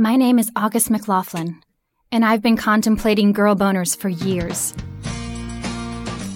[0.00, 1.60] My name is August McLaughlin,
[2.12, 4.72] and I've been contemplating girl boners for years.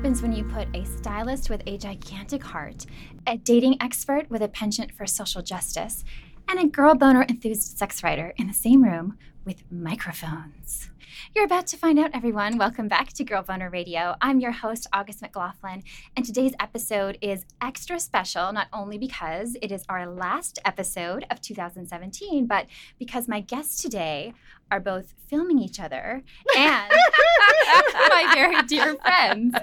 [0.00, 2.86] Happens when you put a stylist with a gigantic heart,
[3.26, 6.04] a dating expert with a penchant for social justice,
[6.48, 10.88] and a girl boner enthused sex writer in the same room with microphones?
[11.34, 12.56] You're about to find out, everyone.
[12.56, 14.14] Welcome back to Girl Boner Radio.
[14.22, 15.82] I'm your host, August McLaughlin,
[16.16, 21.42] and today's episode is extra special, not only because it is our last episode of
[21.42, 22.66] 2017, but
[22.98, 24.32] because my guests today
[24.70, 26.22] are both filming each other
[26.56, 26.92] and
[27.94, 29.54] my very dear friends.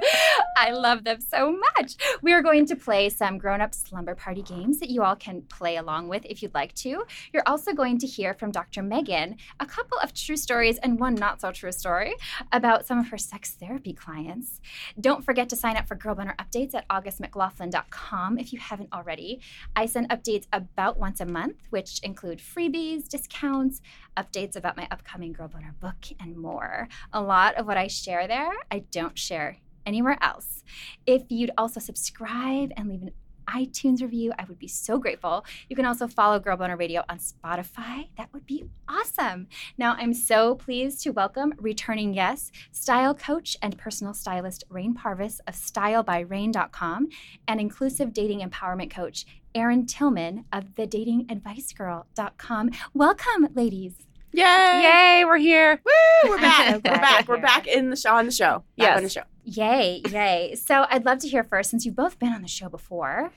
[0.55, 1.95] I love them so much.
[2.21, 5.41] We are going to play some grown up slumber party games that you all can
[5.43, 7.03] play along with if you'd like to.
[7.33, 8.81] You're also going to hear from Dr.
[8.81, 12.15] Megan a couple of true stories and one not so true story
[12.51, 14.61] about some of her sex therapy clients.
[14.99, 19.41] Don't forget to sign up for Girl Boner updates at augustmclaughlin.com if you haven't already.
[19.75, 23.81] I send updates about once a month, which include freebies, discounts,
[24.17, 26.87] updates about my upcoming Girl Boner book, and more.
[27.13, 30.63] A lot of what I share there, I don't share anywhere else.
[31.05, 33.11] If you'd also subscribe and leave an
[33.47, 35.45] iTunes review, I would be so grateful.
[35.69, 38.09] You can also follow Girl Boner Radio on Spotify.
[38.17, 39.47] That would be awesome.
[39.77, 45.39] Now, I'm so pleased to welcome returning guest, style coach and personal stylist Rain Parvis
[45.47, 47.07] of StyleByRain.com
[47.47, 52.71] and inclusive dating empowerment coach Erin Tillman of TheDatingAdviceGirl.com.
[52.93, 54.06] Welcome, ladies.
[54.33, 54.43] Yay!
[54.83, 55.81] Yay, we're here.
[55.85, 56.29] Woo!
[56.29, 56.67] We're back.
[56.67, 57.27] so we're back.
[57.27, 58.63] you're We're back in the show on the show.
[58.77, 58.97] Back Yes.
[58.97, 59.23] on the show.
[59.45, 60.55] Yay, yay.
[60.55, 63.31] So I'd love to hear first, since you've both been on the show before,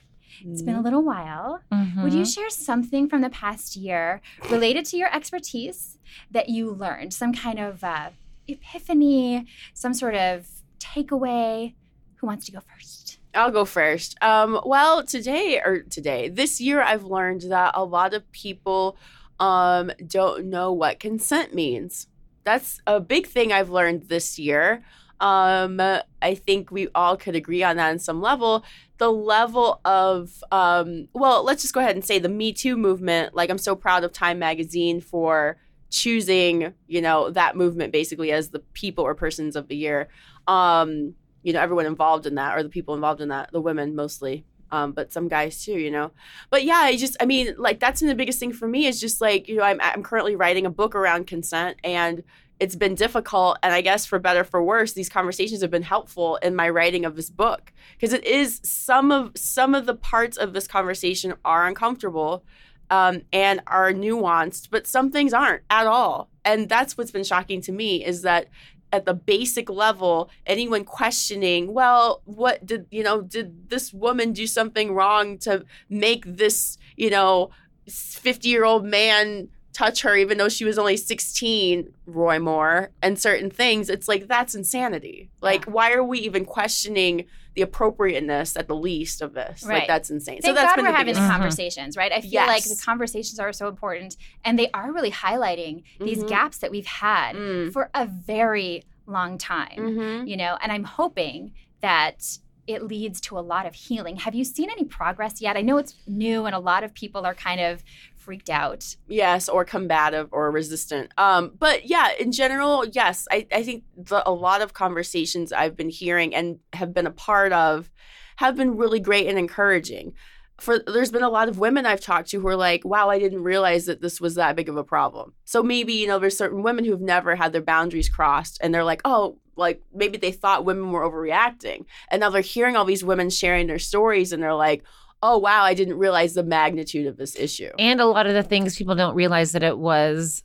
[0.45, 1.61] it's been a little while.
[1.97, 5.97] Would you share something from the past year related to your expertise
[6.29, 7.13] that you learned?
[7.13, 8.09] Some kind of uh,
[8.47, 10.47] epiphany, some sort of
[10.79, 11.73] takeaway?
[12.17, 13.19] Who wants to go first?
[13.33, 14.17] I'll go first.
[14.21, 18.97] Um, well, today or today, this year, I've learned that a lot of people
[19.41, 22.07] um, don't know what consent means.
[22.43, 24.83] That's a big thing I've learned this year.
[25.19, 25.79] Um,
[26.21, 28.63] I think we all could agree on that on some level.
[28.99, 33.35] The level of, um, well, let's just go ahead and say the Me Too movement.
[33.35, 35.57] Like, I'm so proud of Time Magazine for
[35.89, 40.07] choosing, you know, that movement basically as the people or persons of the year.
[40.47, 43.95] Um, you know everyone involved in that or the people involved in that the women
[43.95, 46.11] mostly um, but some guys too you know?
[46.49, 48.99] But yeah i just i mean like that's been the biggest thing for me is
[48.99, 52.23] just like you know i'm, I'm currently writing a book around consent and
[52.59, 56.37] it's been difficult and i guess for better for worse these conversations have been helpful
[56.37, 57.71] in my writing of this book.
[57.95, 62.43] Because it is some of some of the parts of this conversation are uncomfortable
[62.89, 66.29] um, and are nuanced but some things aren't at all.
[66.43, 68.47] And that's what's been shocking to me is that
[68.91, 74.45] at the basic level anyone questioning well what did you know did this woman do
[74.45, 77.49] something wrong to make this you know
[77.87, 83.19] 50 year old man touch her even though she was only 16 roy moore and
[83.19, 83.89] certain things?
[83.89, 85.29] It's like that's insanity.
[85.41, 87.25] Like why are we even questioning
[87.61, 89.79] the appropriateness at the least of this Right.
[89.79, 91.37] like that's insane Thank so that's God been we're the having biggest the Mhm.
[91.37, 92.11] conversations, right?
[92.11, 96.29] I feel like the conversations are so important and they are really highlighting these Mhm.
[96.29, 97.71] gaps that we've had Mm.
[97.73, 99.77] for a very long time.
[99.77, 100.27] Mhm.
[100.27, 101.51] you know and i'm hoping
[101.81, 105.61] that it leads to a lot of healing have you seen any progress yet i
[105.61, 107.83] know it's new and a lot of people are kind of
[108.21, 108.95] freaked out.
[109.07, 111.11] Yes or combative or resistant.
[111.17, 115.75] Um but yeah in general yes i, I think the, a lot of conversations i've
[115.75, 117.89] been hearing and have been a part of
[118.37, 120.13] have been really great and encouraging.
[120.59, 123.17] For there's been a lot of women i've talked to who are like wow i
[123.17, 125.33] didn't realize that this was that big of a problem.
[125.43, 128.83] So maybe you know there's certain women who've never had their boundaries crossed and they're
[128.83, 131.85] like oh like maybe they thought women were overreacting.
[132.09, 134.83] And now they're hearing all these women sharing their stories and they're like
[135.23, 138.43] oh wow i didn't realize the magnitude of this issue And a lot of the
[138.43, 140.43] things people don't realize that it was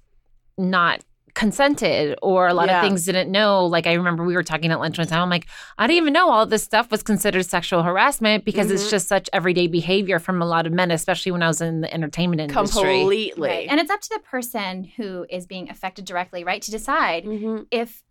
[0.58, 1.02] not
[1.34, 2.78] consented or a lot Yeah.
[2.80, 3.66] of things didn't know.
[3.66, 5.20] Like I remember we were talking at lunch one time.
[5.20, 5.46] I'm like,
[5.76, 8.90] I didn't even know all this stuff was considered sexual harassment because it's Mhm.
[8.90, 11.92] just such everyday behavior from a lot of men, especially when I was in the
[11.92, 12.82] entertainment industry.
[12.82, 16.70] completely right and it's up to the person who is being affected directly right to
[16.70, 17.66] decide Mhm.
[17.70, 18.02] if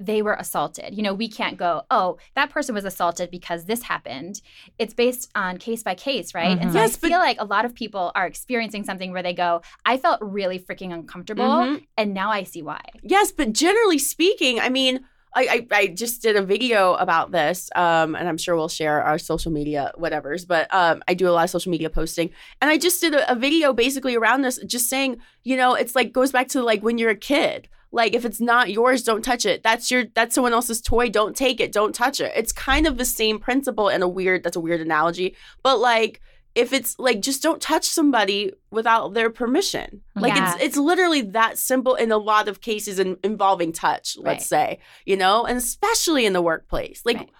[0.00, 0.94] they were assaulted.
[0.96, 4.40] You know, we can't go, oh, that person was assaulted because this happened.
[4.78, 6.58] It's based on case by case, right?
[6.58, 9.22] And so Yes, I but- feel like a lot of people are experiencing something where
[9.22, 11.86] they go, I felt really freaking uncomfortable, Mhm.
[11.98, 12.80] and now I see why.
[13.02, 15.00] Yes, but generally speaking, I mean,
[15.32, 19.00] I, I, I just did a video about this, um, and I'm sure we'll share
[19.04, 20.44] our social media whatevers.
[20.44, 22.30] But um, I do a lot of social media posting,
[22.60, 25.94] and I just did a, a video basically around this, just saying, you know, it's
[25.94, 27.68] like goes back to like when you're a kid.
[27.92, 29.62] Like if it's not yours, don't touch it.
[29.62, 31.08] That's your that's someone else's toy.
[31.08, 31.72] Don't take it.
[31.72, 32.32] Don't touch it.
[32.36, 36.20] It's kind of the same principle and a weird that's a weird analogy, but like
[36.54, 40.02] if it's like just don't touch somebody without their permission.
[40.10, 40.20] Mm-hmm.
[40.20, 40.54] Like Yeah.
[40.54, 44.78] it's it's literally that simple in a lot of cases in, involving touch, let's say,
[45.04, 47.02] you know, and especially in the workplace.
[47.04, 47.30] Like Right.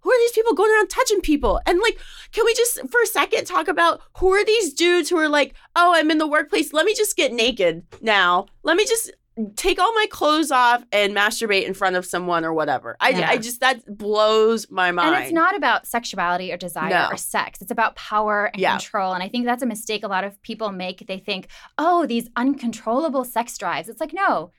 [0.00, 1.60] who are these people going around touching people?
[1.66, 1.98] And like,
[2.32, 5.54] can we just for a second talk about who are these dudes who are like,
[5.76, 6.72] oh, I'm in the workplace.
[6.72, 8.46] Let me just get naked now.
[8.62, 9.10] Let me just
[9.56, 12.96] take all my clothes off and masturbate in front of someone or whatever.
[13.00, 13.28] I, Yeah.
[13.30, 15.14] I just that blows my mind.
[15.14, 17.08] And it's not about sexuality or desire No.
[17.10, 17.60] or sex.
[17.62, 18.72] It's about power and Yeah.
[18.72, 19.12] control.
[19.12, 21.06] And I think that's a mistake a lot of people make.
[21.06, 21.48] They think,
[21.78, 23.88] oh, these uncontrollable sex drives.
[23.88, 24.50] It's like, no.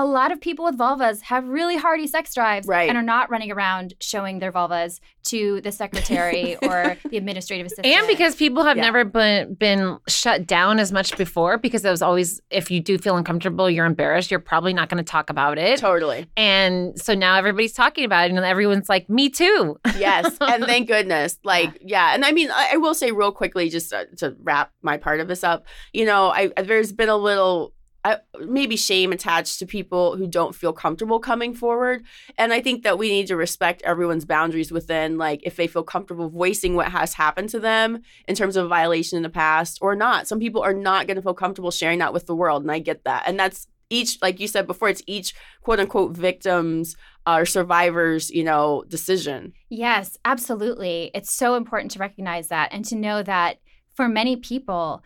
[0.00, 2.88] A lot of people with vulvas have really hardy sex drives Right.
[2.88, 7.86] and are not running around showing their vulvas to the secretary or the administrative assistant.
[7.86, 8.84] And because people have Yeah.
[8.84, 12.96] never been been shut down as much before, because it was always if you do
[12.96, 15.78] feel uncomfortable, you're embarrassed, you're probably not going to talk about it.
[15.78, 16.26] totally.
[16.36, 20.88] And so now everybody's talking about it, and everyone's like, "Me too." yes and thank
[20.94, 24.34] goodness like yeah and i mean i, I will say real quickly just uh, to
[24.42, 27.74] wrap my part of this up you know i there's been a little
[28.04, 28.16] uh,
[28.46, 32.04] maybe shame attached to people who don't feel comfortable coming forward.
[32.38, 35.82] And i think that we need to respect everyone's boundaries within like if they feel
[35.82, 39.78] comfortable voicing what has happened to them in terms of a violation in the past
[39.80, 40.26] or not.
[40.26, 42.78] Some people are not going to feel comfortable sharing that with the world and i
[42.78, 43.24] get that.
[43.26, 48.30] And that's each like you said before it's each quote unquote victims uh, or survivors
[48.30, 49.52] you know decision.
[49.68, 51.10] Yes, absolutely.
[51.14, 53.58] It's so important to recognize that and to know that
[53.94, 55.02] for many people,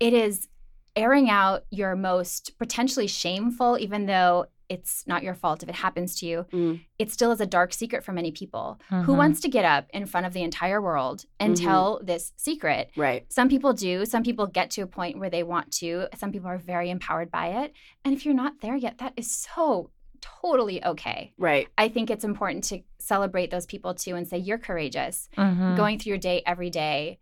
[0.00, 0.48] it is
[0.96, 6.18] airing out your most potentially shameful, even though it's not your fault if it happens
[6.18, 6.46] to you.
[6.50, 6.80] Mm.
[6.98, 8.80] It still is a dark secret for many people.
[8.88, 9.16] Who Mhm.
[9.16, 11.60] wants to get up in front of the entire world and Mhm.
[11.62, 12.90] tell this secret?
[12.96, 14.06] right Some people do.
[14.06, 16.06] Some people get to a point where they want to.
[16.16, 17.72] Some people are very empowered by it.
[18.06, 19.90] And if you're not there yet, that is so
[20.22, 21.34] totally okay.
[21.36, 25.28] right I think it's important to celebrate those people too and say, you're courageous.
[25.36, 25.76] Mhm.
[25.76, 27.18] Going through your day every day,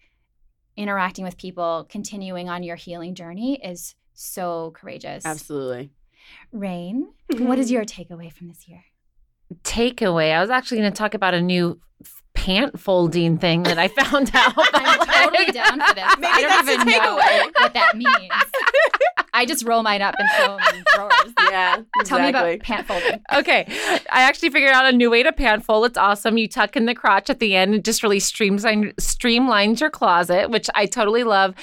[0.77, 5.25] interacting with people, continuing on your healing journey is so courageous.
[5.25, 5.91] Absolutely.
[6.53, 7.75] Rain, what is mm-hmm.
[7.75, 8.85] your takeaway from this year?
[9.63, 10.33] takeaway.
[10.33, 11.81] I was actually going to talk about a new
[12.43, 14.53] pant folding thing that I found out.
[14.57, 16.13] I'm totally down for this.
[16.19, 17.53] Maybe I don't even know takeaway.
[17.61, 18.11] what that means.
[19.35, 21.33] I just roll mine up and throw them in drawers.
[21.51, 21.83] Yeah.
[22.05, 23.21] Tell me about pant folding.
[23.33, 23.65] Okay.
[24.11, 25.87] I actually figured out a new way to pant fold.
[25.87, 26.37] It's awesome.
[26.37, 27.75] You tuck in the crotch at the end.
[27.75, 31.55] It just really streamlines, streamlines your closet, which I totally love.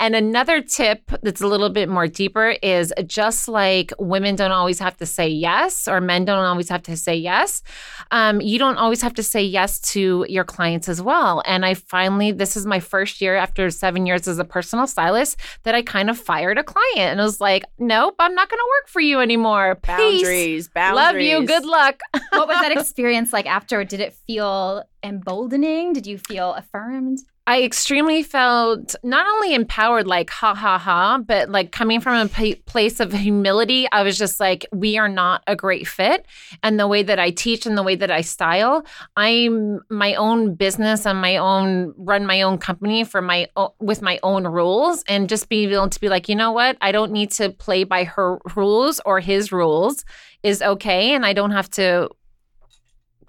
[0.00, 4.78] And another tip that's a little bit more deeper is just like women don't always
[4.78, 7.62] have to say yes or men don't always have to say yes,
[8.10, 11.42] um, you don't always have to say yes to your clients as well.
[11.46, 15.38] And I finally, this is my first year after seven years as a personal stylist
[15.64, 18.58] that I kind of fired a client and it was like, nope, I'm not going
[18.58, 19.76] to work for you anymore.
[19.76, 19.86] Peace.
[19.86, 20.68] boundaries.
[20.68, 21.32] Boundaries.
[21.32, 21.46] Love you.
[21.46, 22.00] Good luck.
[22.30, 23.84] What was that experience like after?
[23.84, 25.92] Did it feel emboldening?
[25.92, 27.20] Did you feel affirmed?
[27.46, 32.28] I extremely felt not only empowered, like ha ha ha, but like coming from a
[32.28, 33.86] p- place of humility.
[33.90, 36.26] I was just like, we are not a great fit.
[36.62, 38.84] And the way that I teach and the way that I style,
[39.16, 44.02] I'm my own business and my own run my own company for my o- with
[44.02, 47.12] my own rules, and just being able to be like, you know what, I don't
[47.12, 50.04] need to play by her rules or his rules
[50.42, 52.10] is okay, and I don't have to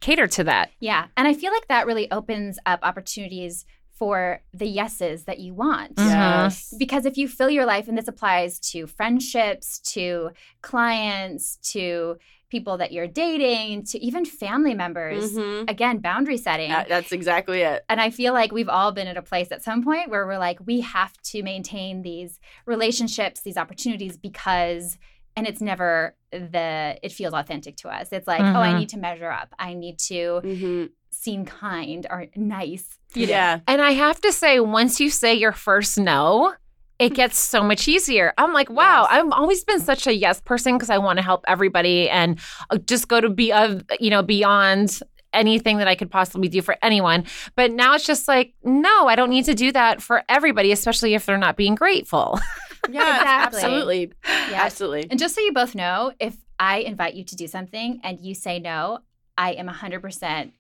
[0.02, 0.72] cater to that.
[0.80, 1.08] Yeah.
[1.18, 3.66] And I feel like that really opens up opportunities
[3.98, 5.96] for the yeses that you want.
[5.96, 6.08] Mhm.
[6.10, 6.74] Yes.
[6.80, 10.30] Because if you fill your life, and this applies to friendships, to
[10.62, 12.18] clients, to
[12.50, 15.70] people that you're dating, to even family members, Mhm.
[15.70, 16.70] again, boundary setting.
[16.70, 17.84] That- that's exactly it.
[17.90, 20.40] and I feel like we've all been at a place at some point where we're
[20.40, 24.98] like, we have to maintain these relationships, these opportunities because,
[25.40, 28.10] and it's never the, it feels authentic to us.
[28.12, 28.80] It's like, oh, I Mhm.
[28.80, 29.54] need to measure up.
[29.58, 32.98] I need to hmm seem kind or nice.
[33.16, 33.32] you know?
[33.34, 33.60] Yeah.
[33.68, 36.54] And I have to say, once you say your first no,
[37.00, 38.34] it gets so much easier.
[38.38, 39.24] I'm like, wow, Yes.
[39.24, 42.78] I've always been such a yes person because I want to help everybody and uh,
[42.78, 45.00] just go to be, of, you know, beyond
[45.34, 47.24] anything that I could possibly do for anyone.
[47.56, 51.14] But now it's just like, no, I don't need to do that for everybody, especially
[51.16, 52.40] if they're not being grateful.
[52.90, 53.18] Yeah.
[53.18, 53.62] Exactly.
[53.62, 54.14] Absolutely.
[54.26, 54.64] Yeah.
[54.64, 55.08] Absolutely.
[55.10, 58.34] And just so you both know, if I invite you to do something and you
[58.34, 59.00] say no,
[59.38, 60.52] I am 100%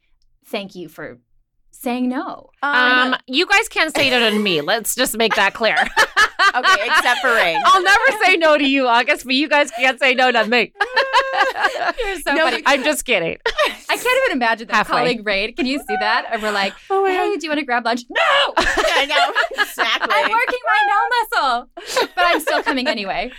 [0.46, 1.20] thank you for
[1.72, 2.50] saying no.
[2.64, 4.62] Um, you guys can't say no to me.
[4.62, 5.78] Let's just make that clear.
[6.56, 7.60] okay, except for Rain.
[7.66, 10.74] I'll never say no to you, August, but you guys can't say no to me.
[12.00, 12.64] You're so No, funny.
[12.66, 13.38] I'm just kidding.
[13.90, 14.98] I can't even imagine that Halfway.
[14.98, 15.56] calling Rain.
[15.56, 16.26] Can you see that?
[16.32, 18.02] And we're like, Oh my hey, do you want to grab lunch?
[18.10, 18.20] No!
[18.58, 20.10] I know exactly.
[20.12, 22.08] I'm working my no muscle.
[22.16, 23.32] But I'm still coming anyway.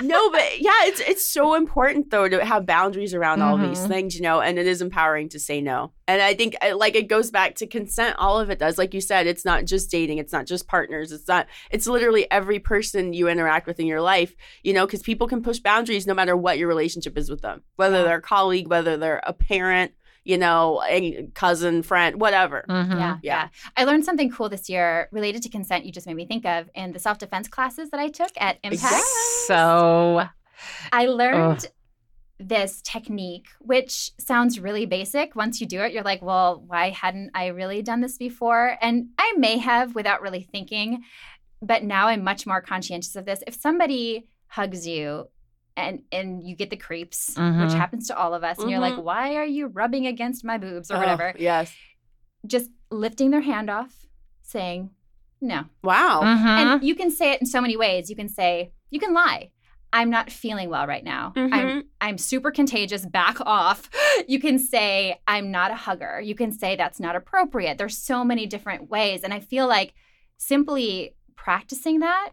[0.00, 3.88] no, but yeah, it's it's so important though to have boundaries around all these Mhm.
[3.88, 5.92] things, you know, and it is empowering to say no.
[6.06, 8.16] And I think uh, like it goes back to consent.
[8.18, 11.12] All of it does, like you said, it's not just dating, it's not just partners,
[11.12, 11.46] it's not.
[11.70, 15.42] It's literally every person you interact with in your life, you know, because people can
[15.42, 18.96] push boundaries no matter what your relationship is with them, whether they're a colleague, whether
[18.96, 19.92] they're a parent,
[20.24, 22.64] you know, a cousin, friend, whatever.
[22.68, 22.90] Mhm.
[22.92, 23.16] Yeah, Yeah.
[23.22, 23.48] yeah.
[23.76, 25.84] I learned something cool this year related to consent.
[25.84, 28.58] You just made me think of in the self defense classes that I took at
[28.62, 29.04] Impact.
[29.46, 30.26] So,
[30.92, 31.66] I learned
[32.38, 35.36] this technique, which sounds really basic.
[35.36, 38.76] Once you do it, you're like, well, why hadn't I really done this before?
[38.80, 41.04] And I may have without really thinking,
[41.66, 43.42] but now I'm much more conscientious of this.
[43.46, 45.26] If somebody hugs you,
[45.76, 47.76] and and you get the creeps, which Mhm.
[47.76, 49.02] happens to all of us, and you're like, Mhm.
[49.02, 51.34] why are you rubbing against my boobs or Oh, whatever?
[51.38, 51.74] yes.
[52.46, 54.06] Just lifting their hand off,
[54.42, 54.90] saying
[55.40, 56.20] no, Wow.
[56.22, 56.46] mhm.
[56.46, 58.08] and you can say it in so many ways.
[58.08, 59.50] You can say, you can lie.
[59.92, 61.32] I'm not feeling well right now.
[61.36, 61.84] I'm Mhm.
[62.00, 63.04] I'm super contagious.
[63.06, 63.88] Back off.
[64.28, 66.20] You can say I'm not a hugger.
[66.20, 67.78] You can say that's not appropriate.
[67.78, 69.92] There's so many different ways and I feel like
[70.36, 72.30] simply practicing that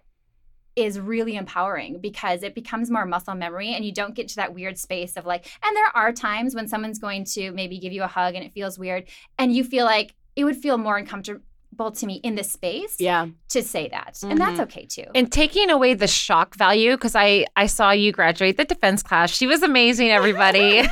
[0.76, 4.54] is really empowering because it becomes more muscle memory and you don't get to that
[4.54, 8.04] weird space of like and there are times when someone's going to maybe give you
[8.04, 9.04] a hug and it feels weird
[9.38, 11.44] and you feel like it would feel more uncomfortable
[11.94, 13.28] to me in this space Yeah.
[13.50, 14.20] to say that.
[14.24, 14.62] And that's mm-hmm.
[14.62, 15.06] okay too.
[15.16, 19.30] and taking away the shock value because I I saw you graduate the defense class.
[19.32, 20.84] She was amazing, everybody.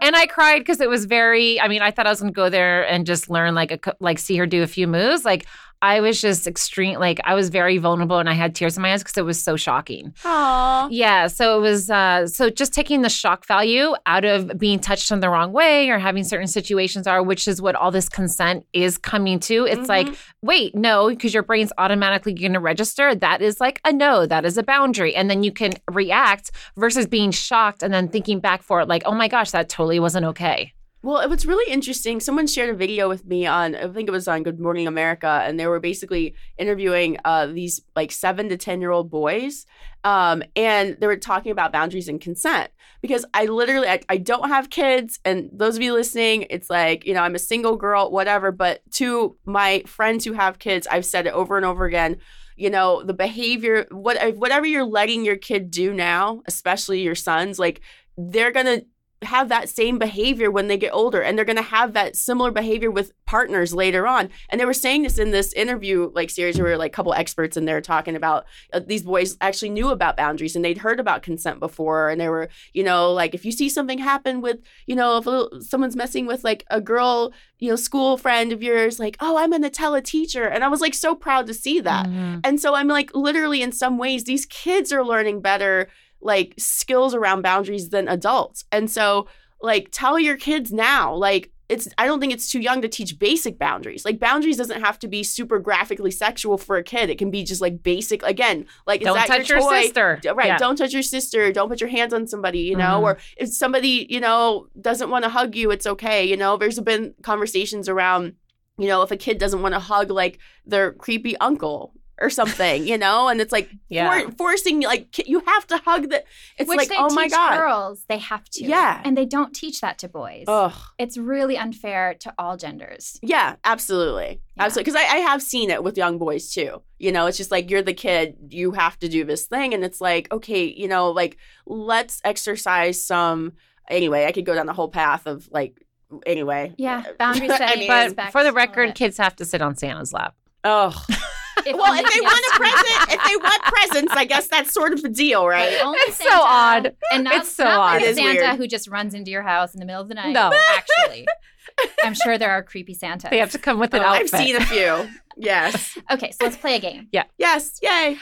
[0.00, 1.60] And I cried because it was very.
[1.60, 3.94] I mean, I thought I was going to go there and just learn like a
[4.00, 5.24] like see her do a few moves.
[5.24, 5.46] Like
[5.80, 6.98] I was just extreme.
[6.98, 9.42] Like I was very vulnerable and I had tears in my eyes because it was
[9.42, 10.12] so shocking.
[10.24, 10.88] Aww.
[10.90, 15.10] Yeah, so it was uh so just taking the shock value out of being touched
[15.10, 18.66] in the wrong way or having certain situations are, which is what all this consent
[18.72, 19.66] is coming to.
[19.66, 20.08] It's like,
[20.42, 23.14] wait, no, because your brain's automatically going to register.
[23.14, 25.14] That is like a no, that is a boundary.
[25.14, 29.02] And then you can react versus being shocked and then thinking back for it like,
[29.06, 30.72] oh my gosh, that totally wasn't okay.
[31.00, 32.18] Well, it was really interesting.
[32.18, 35.42] Someone shared a video with me on, I think it was on Good Morning America,
[35.44, 39.64] and they were basically interviewing uh, these like seven to 10 year old boys.
[40.02, 44.48] Um, and they were talking about boundaries and consent because I literally, I, I don't
[44.48, 45.20] have kids.
[45.24, 48.50] And those of you listening, it's like, you know, I'm a single girl, whatever.
[48.50, 52.16] But to my friends who have kids, I've said it over and over again.
[52.56, 57.56] You know, the behavior, what, whatever you're letting your kid do now, especially your sons,
[57.56, 57.82] like
[58.16, 58.84] they're going to
[59.22, 62.50] have that same behavior when they get older and they're going to have that similar
[62.50, 64.28] behavior with partners later on.
[64.48, 67.56] And they were saying this in this interview like series where like a couple experts
[67.56, 71.22] in there talking about uh, these boys actually knew about boundaries and they'd heard about
[71.22, 72.08] consent before.
[72.10, 75.26] And they were you know like if you see something happen with you know if
[75.26, 79.16] a little, someone's messing with like a girl you know school friend of yours like
[79.20, 80.44] oh i'm going to tell a teacher.
[80.44, 82.06] And i was like so proud to see that.
[82.06, 82.40] Mhm.
[82.44, 85.88] and so I'm like, literally, in some ways, these kids are learning better,
[86.20, 88.64] like, skills around boundaries than adults.
[88.72, 89.28] And so,
[89.60, 93.18] like, tell your kids now, like, it's, I don't think it's too young to teach
[93.18, 94.02] basic boundaries.
[94.04, 97.10] Like, boundaries doesn't have to be super graphically sexual for a kid.
[97.10, 100.18] It can be just like basic, again, like, is Don't that touch your, your, sister.
[100.34, 100.46] Right.
[100.46, 100.56] Yeah.
[100.56, 101.52] Don't touch your sister.
[101.52, 103.02] Don't put your hands on somebody, you know, Mhm.
[103.02, 106.24] or if somebody, you know, doesn't want to hug you, it's okay.
[106.24, 108.32] You know, there's been conversations around,
[108.78, 112.86] you know, if a kid doesn't want to hug like their creepy uncle or something,
[112.86, 114.22] you know, and it's like Yeah.
[114.22, 116.24] for- forcing, like, you have to hug the,
[116.58, 117.56] it's Which like, they oh teach my God.
[117.58, 118.64] girls, they have to.
[118.64, 119.00] Yeah.
[119.04, 120.44] And they don't teach that to boys.
[120.48, 120.72] Ugh.
[120.98, 123.18] It's really unfair to all genders.
[123.22, 124.40] Yeah, absolutely.
[124.56, 124.64] Yeah.
[124.64, 124.90] Absolutely.
[124.92, 126.82] Because I, I have seen it with young boys too.
[126.98, 129.72] You know, it's just like you're the kid, you have to do this thing.
[129.72, 133.52] And it's like, okay, you know, like let's exercise some.
[133.88, 135.80] Anyway, I could go down the whole path of like,
[136.26, 136.74] anyway.
[136.78, 140.34] Yeah, boundary I mean- But for the record, kids have to sit on Santa's lap.
[140.64, 140.92] Oh.
[141.66, 144.92] If well, if they want a present, if they want presents, I guess that's sort
[144.92, 145.78] of a deal, right?
[145.82, 146.94] Only It's so odd.
[147.12, 148.02] And not, It's so not odd.
[148.02, 148.56] a It is Santa weird.
[148.56, 150.32] who just runs into your house in the middle of the night.
[150.32, 150.50] No.
[150.76, 151.26] Actually.
[152.04, 153.30] I'm sure there are creepy Santas.
[153.30, 155.08] They have to come with an Oh, I've seen a few.
[155.40, 155.96] Yes.
[156.10, 157.06] Okay, so let's play a game.
[157.12, 157.22] Yeah.
[157.38, 157.78] Yes.
[157.80, 158.18] Yay.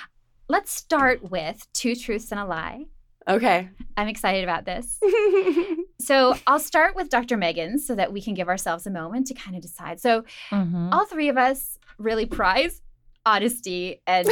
[0.48, 2.84] Let's start with two truths and a lie.
[3.26, 3.70] Okay.
[3.96, 4.98] I'm excited about this.
[5.98, 7.36] So I'll start with Dr.
[7.38, 9.98] Megan so that we can give ourselves a moment to kind of decide.
[9.98, 10.92] So Mhm.
[10.92, 12.82] all three of us really prize
[13.26, 14.26] honesty and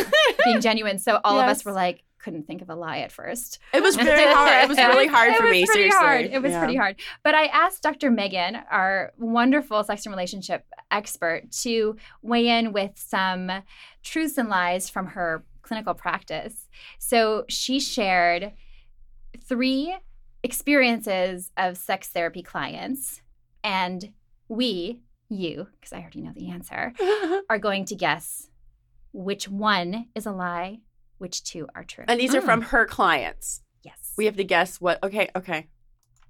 [0.44, 0.98] being genuine.
[0.98, 3.58] So all of us were like, couldn't think of a lie at first.
[3.74, 4.62] It was very hard.
[4.64, 5.66] It was really hard it for was me.
[5.66, 6.24] pretty seriously, hard.
[6.24, 6.58] It was Yeah.
[6.60, 6.96] pretty hard.
[7.22, 8.10] But I asked Dr.
[8.10, 13.50] Megan, our wonderful sex and relationship expert, to weigh in with some
[14.02, 16.66] truths and lies from her clinical practice.
[16.98, 18.52] So she shared
[19.46, 19.94] three
[20.42, 23.20] experiences of sex therapy clients,
[23.62, 24.12] and
[24.48, 26.92] we, you, because I already know the answer,
[27.50, 28.48] are going to guess
[29.14, 30.80] which one is a lie,
[31.18, 32.04] which two are true.
[32.08, 32.44] and these are Mm.
[32.44, 33.62] from her clients.
[33.82, 34.12] yes.
[34.18, 35.02] We have to guess what.
[35.02, 35.68] Okay, okay.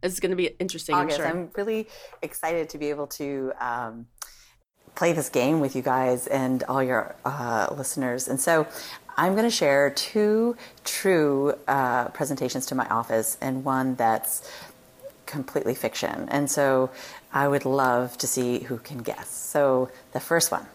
[0.03, 0.95] This is going to be interesting.
[0.95, 1.27] I'm sure.
[1.27, 1.89] I'm really
[2.23, 4.07] excited to be able to um,
[4.95, 8.29] play this game with you guys and all your uh, listeners.
[8.29, 8.67] And so
[9.17, 14.51] I'm going to share two true uh, presentations to my office and one that's
[15.27, 16.29] completely fiction.
[16.29, 16.91] And so
[17.33, 19.29] I would love to see who can guess.
[19.31, 20.67] So the first one.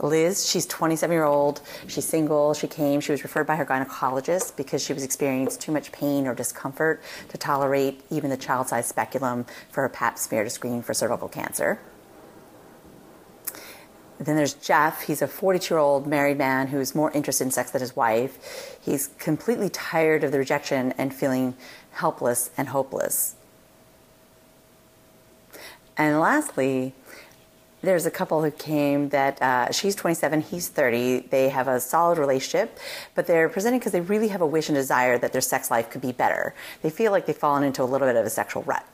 [0.00, 1.60] Liz, she's 27 year old.
[1.86, 2.54] She's single.
[2.54, 3.00] She came.
[3.00, 7.02] She was referred by her gynecologist because she was experiencing too much pain or discomfort
[7.28, 11.78] to tolerate even the child-sized speculum for a Pap smear to screen for cervical cancer.
[14.18, 15.02] Then there's Jeff.
[15.02, 18.78] He's a 42 year old married man who's more interested in sex than his wife.
[18.80, 21.54] He's completely tired of the rejection and feeling
[21.92, 23.34] helpless and hopeless.
[25.96, 26.94] And lastly,
[27.82, 31.20] there's a couple who came that uh, she's 27, he's 30.
[31.30, 32.78] They have a solid relationship,
[33.14, 35.90] but they're presenting because they really have a wish and desire that their sex life
[35.90, 36.54] could be better.
[36.82, 38.84] They feel like they've fallen into a little bit of a sexual rut.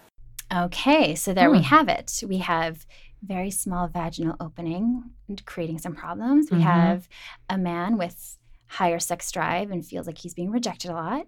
[0.54, 2.22] Okay, so there we have it.
[2.26, 2.86] We have
[3.22, 5.10] very small vaginal opening
[5.44, 6.50] creating some problems.
[6.50, 6.62] We Mhm.
[6.62, 7.08] have
[7.50, 11.26] a man with higher sex drive and feels like he's being rejected a lot.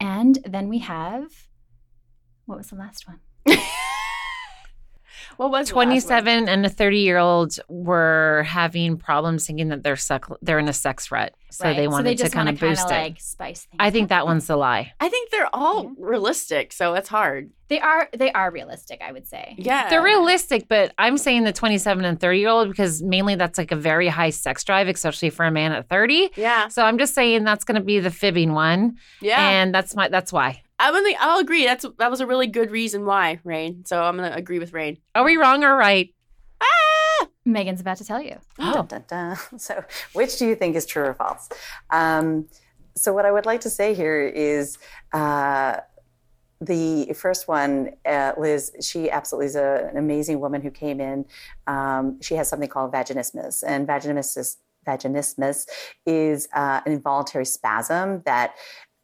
[0.00, 1.26] And then we have
[2.46, 3.20] what was the last one?
[5.40, 9.96] what was the 27 and a 30 year old were having problems thinking that they're
[9.96, 11.32] suck, they're in a sex rut.
[11.50, 13.02] So Right, they wanted just to kind of boost kinda, it.
[13.04, 13.76] like spice things.
[13.80, 14.08] I think up.
[14.10, 14.92] that one's the lie.
[15.00, 17.50] I think they're all realistic, so it's hard.
[17.68, 19.00] they are they are realistic.
[19.02, 19.54] I would say.
[19.56, 23.56] Yeah, They're realistic, but I'm saying the 27 and 30 year old because mainly that's
[23.58, 26.30] like a very high sex drive, especially for a man at 30.
[26.36, 29.48] Yeah, So I'm just saying that's going to be the fibbing one, yeah.
[29.48, 30.62] and that's my that's why.
[30.80, 31.14] I would.
[31.20, 31.64] I'll agree.
[31.64, 33.84] That's that was a really good reason why, Rain.
[33.84, 34.96] So I'm gonna agree with Rain.
[35.14, 36.12] Are we wrong or right?
[36.60, 37.26] Ah!
[37.44, 38.38] Megan's about to tell you.
[38.58, 38.72] Oh.
[38.72, 39.36] Dun, dun, dun.
[39.58, 41.48] So, which do you think is true or false?
[41.90, 42.46] Um,
[42.96, 44.78] so, what I would like to say here is
[45.12, 45.76] uh,
[46.62, 51.26] the first one, uh, Liz, she absolutely is a, an amazing woman who came in.
[51.66, 55.66] Um, she has something called vaginismus, and vaginismus, vaginismus
[56.06, 58.54] is uh, an involuntary spasm that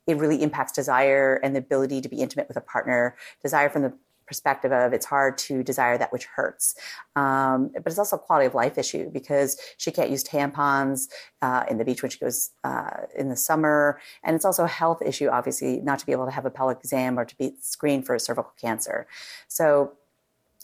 [0.06, 3.16] it really impacts desire and the ability to be intimate with a partner.
[3.42, 3.92] Desire from the
[4.26, 6.74] perspective of it's hard to desire that which hurts.
[7.14, 11.08] Um, but it's also a quality of life issue because she can't use tampons
[11.42, 14.00] uh, in the beach when she goes uh, in the summer.
[14.24, 16.78] And it's also a health issue, obviously, not to be able to have a pelvic
[16.78, 19.06] exam or to be screened for cervical cancer.
[19.48, 19.92] So,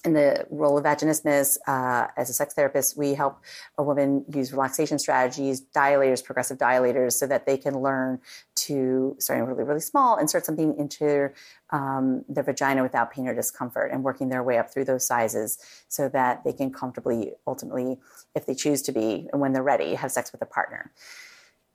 [0.04, 3.38] in the role of vaginismus, uh, as a sex therapist, we help
[3.78, 8.18] a woman use relaxation strategies, dilators, progressive dilators, so that they can learn
[8.56, 11.30] to, starting really, really small, insert something into
[11.70, 15.58] um, their vagina without pain or discomfort and working their way up through those sizes
[15.88, 17.98] so that they can comfortably, ultimately,
[18.34, 20.90] if they choose to be, and when they're ready, have sex with a partner.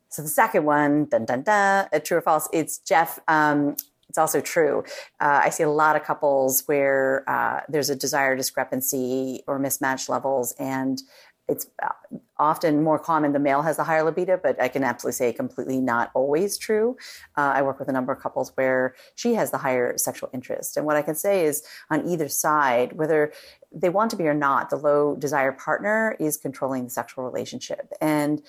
[0.10, 2.50] So the second one, dun dun dun, true or false?
[2.52, 3.20] It's Jeff.
[3.28, 3.78] Um,
[4.10, 4.84] it's also true.
[5.20, 10.10] Uh, I see a lot of couples where uh, there's a desire discrepancy or mismatched
[10.10, 11.02] levels, and
[11.48, 11.89] it's uh,
[12.38, 15.80] often more common the male has the higher libido, but I can absolutely say completely
[15.80, 16.98] not always true.
[17.38, 20.76] Uh, I work with a number of couples where she has the higher sexual interest.
[20.76, 23.32] And what I can say is on either side, whether
[23.72, 27.93] they want to be or not, the low desire partner is controlling the sexual relationship.
[28.02, 28.41] And,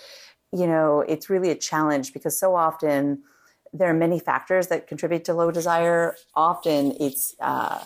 [0.52, 3.22] you know, it's really a challenge because so often,
[3.72, 6.16] there are many factors that contribute to low desire.
[6.34, 7.84] Often it's uh,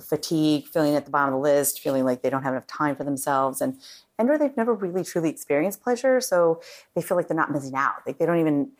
[0.00, 2.96] fatigue, feeling at the bottom of the list, feeling like they don't have enough time
[2.96, 3.80] for themselves, and
[4.18, 6.60] and or they've never really truly experienced pleasure, so
[6.94, 7.96] they feel like they're not missing out.
[8.06, 8.72] Like they don't even.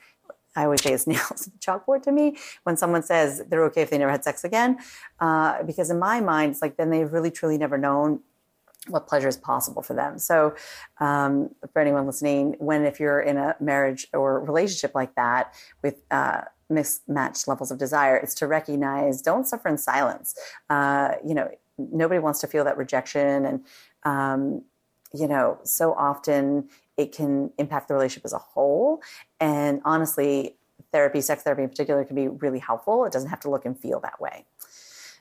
[0.54, 3.80] I always say it's nails on the chalkboard to me when someone says they're okay
[3.82, 4.78] if they never had sex again,
[5.20, 8.20] uh, because in my mind, it's like then they've really truly never known
[8.88, 10.18] what pleasure is possible for them.
[10.18, 10.54] So,
[10.98, 16.02] um, for anyone listening, when if you're in a marriage or relationship like that with
[16.10, 20.34] uh, mismatched levels of desire, it's to recognize don't suffer in silence.
[20.68, 23.64] Uh, you know, nobody wants to feel that rejection, and
[24.02, 24.62] um,
[25.14, 29.00] you know, so often it can impact the relationship as a whole.
[29.40, 30.56] And honestly,
[30.90, 33.04] therapy, sex therapy in particular, can be really helpful.
[33.04, 34.44] It doesn't have to look and feel that way.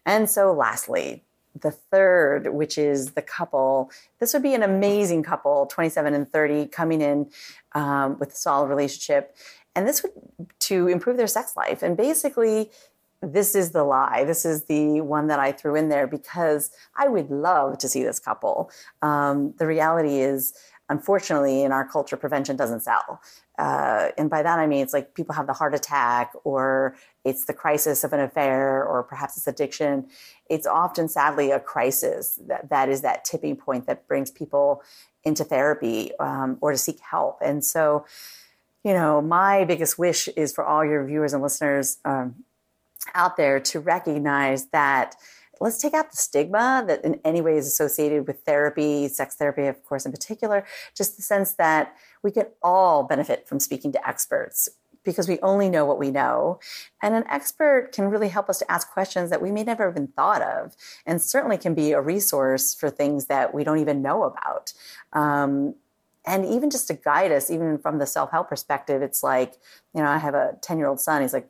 [0.05, 1.23] And so, lastly,
[1.59, 6.67] the third, which is the couple, this would be an amazing couple, 27 and 30,
[6.67, 7.29] coming in
[7.73, 9.35] um, with a solid relationship.
[9.75, 10.11] and this would
[10.59, 11.81] to improve their sex life.
[11.81, 12.69] And basically,
[13.21, 14.23] this is the lie.
[14.23, 18.03] This is the one that I threw in there because I would love to see
[18.03, 18.71] this couple.
[19.01, 20.53] Um, the reality is,
[20.89, 23.21] unfortunately, in our culture, prevention doesn't sell.
[23.59, 27.45] Uh, and by that I mean it's like people have the heart attack, or it's
[27.45, 30.07] the crisis of an affair, or perhaps it's addiction.
[30.49, 34.83] It's often, sadly, a crisis that, that is that tipping point that brings people
[35.23, 37.37] into therapy um, or to seek help.
[37.41, 38.05] And so,
[38.83, 42.43] you know, my biggest wish is for all your viewers and listeners um,
[43.13, 45.15] out there to recognize that
[45.59, 49.67] let's take out the stigma that in any way is associated with therapy, sex therapy,
[49.67, 50.65] of course, in particular,
[50.97, 54.67] just the sense that we can all benefit from speaking to experts
[55.03, 56.59] because we only know what we know.
[57.01, 60.07] And an expert can really help us to ask questions that we may never even
[60.07, 64.23] thought of, and certainly can be a resource for things that we don't even know
[64.23, 64.73] about.
[65.13, 65.75] Um,
[66.25, 69.55] and even just to guide us, even from the self help perspective, it's like,
[69.95, 71.21] you know, I have a 10 year old son.
[71.21, 71.49] He's like,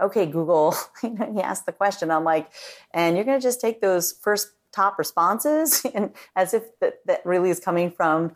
[0.00, 2.10] okay, Google, you know, he asked the question.
[2.10, 2.50] I'm like,
[2.92, 7.24] and you're going to just take those first top responses and as if that, that
[7.24, 8.34] really is coming from,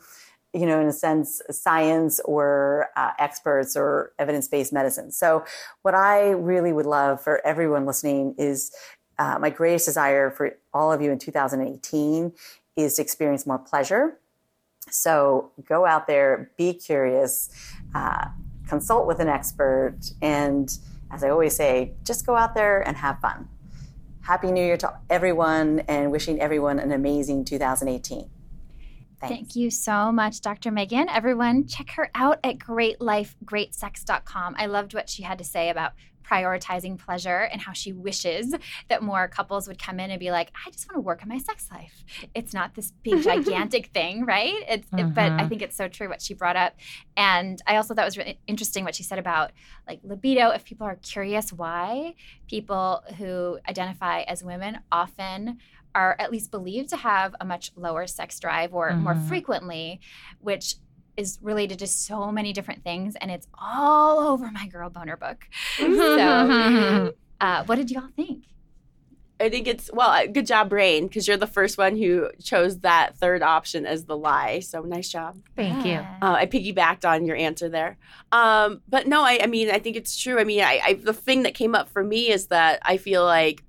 [0.57, 5.13] you know, in a sense, science or uh, experts or evidence based medicine.
[5.13, 5.45] So,
[5.83, 8.75] what I really would love for everyone listening is
[9.19, 12.33] uh, my greatest desire for all of you in 2018
[12.75, 14.19] is to experience more pleasure.
[14.89, 17.51] So, go out there, be curious,
[17.95, 18.29] uh,
[18.67, 20.71] consult with an expert, and
[21.11, 23.51] as I always say, just go out there and have fun.
[24.23, 28.31] Happy New Year to everyone and wishing everyone an amazing 2018.
[29.21, 29.35] Thanks.
[29.35, 30.71] Thank you so much, Dr.
[30.71, 31.09] Megan.
[31.09, 34.57] Everyone, check her out at greatlifegreatsex.com.
[34.59, 35.93] I loved what she had to say about
[36.29, 38.55] prioritizing pleasure and how she wishes
[38.89, 41.29] that more couples would come in and be like, I just want to work on
[41.29, 42.05] my sex life.
[42.35, 44.55] It's not this big, gigantic thing, right?
[44.69, 45.49] It's, it, but I mm-hmm.
[45.49, 46.75] think it's so true what she brought up.
[47.17, 49.53] And I also thought it was really interesting what she said about
[49.87, 50.51] like libido.
[50.51, 52.15] If people are curious why,
[52.49, 55.59] people who identify as women often
[55.97, 59.99] are at least believed to have a much lower sex drive or more frequently,
[60.41, 60.77] which
[61.17, 65.49] is related to so many different things, and it's all over my girl boner book.
[65.79, 68.45] so, uh, what did y'all think?
[69.39, 72.81] I think it's well, uh, good job, Rain, because you're the first one who chose
[72.81, 74.61] that third option as the lie.
[74.61, 75.39] So nice job.
[75.55, 75.95] Thank you.
[75.95, 77.99] Uh, I piggybacked on your answer there.
[78.33, 80.39] Um, but no, I, I mean, I think it's true.
[80.39, 83.25] I mean, I, I the thing that came up for me is that I feel
[83.25, 83.63] like,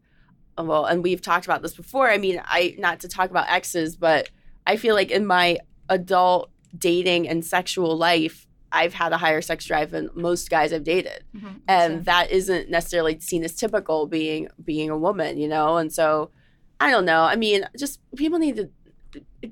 [0.57, 2.09] well, and we've talked about this before.
[2.09, 4.29] I mean, I not to talk about exes, but
[4.65, 9.65] I feel like in my adult dating and sexual life, I've had a higher sex
[9.65, 11.57] drive than most guys I've dated, mm-hmm.
[11.67, 15.77] and that isn't necessarily seen as typical being being a woman, you know.
[15.77, 16.31] And so,
[16.79, 17.21] I don't know.
[17.21, 18.69] I mean, just people need to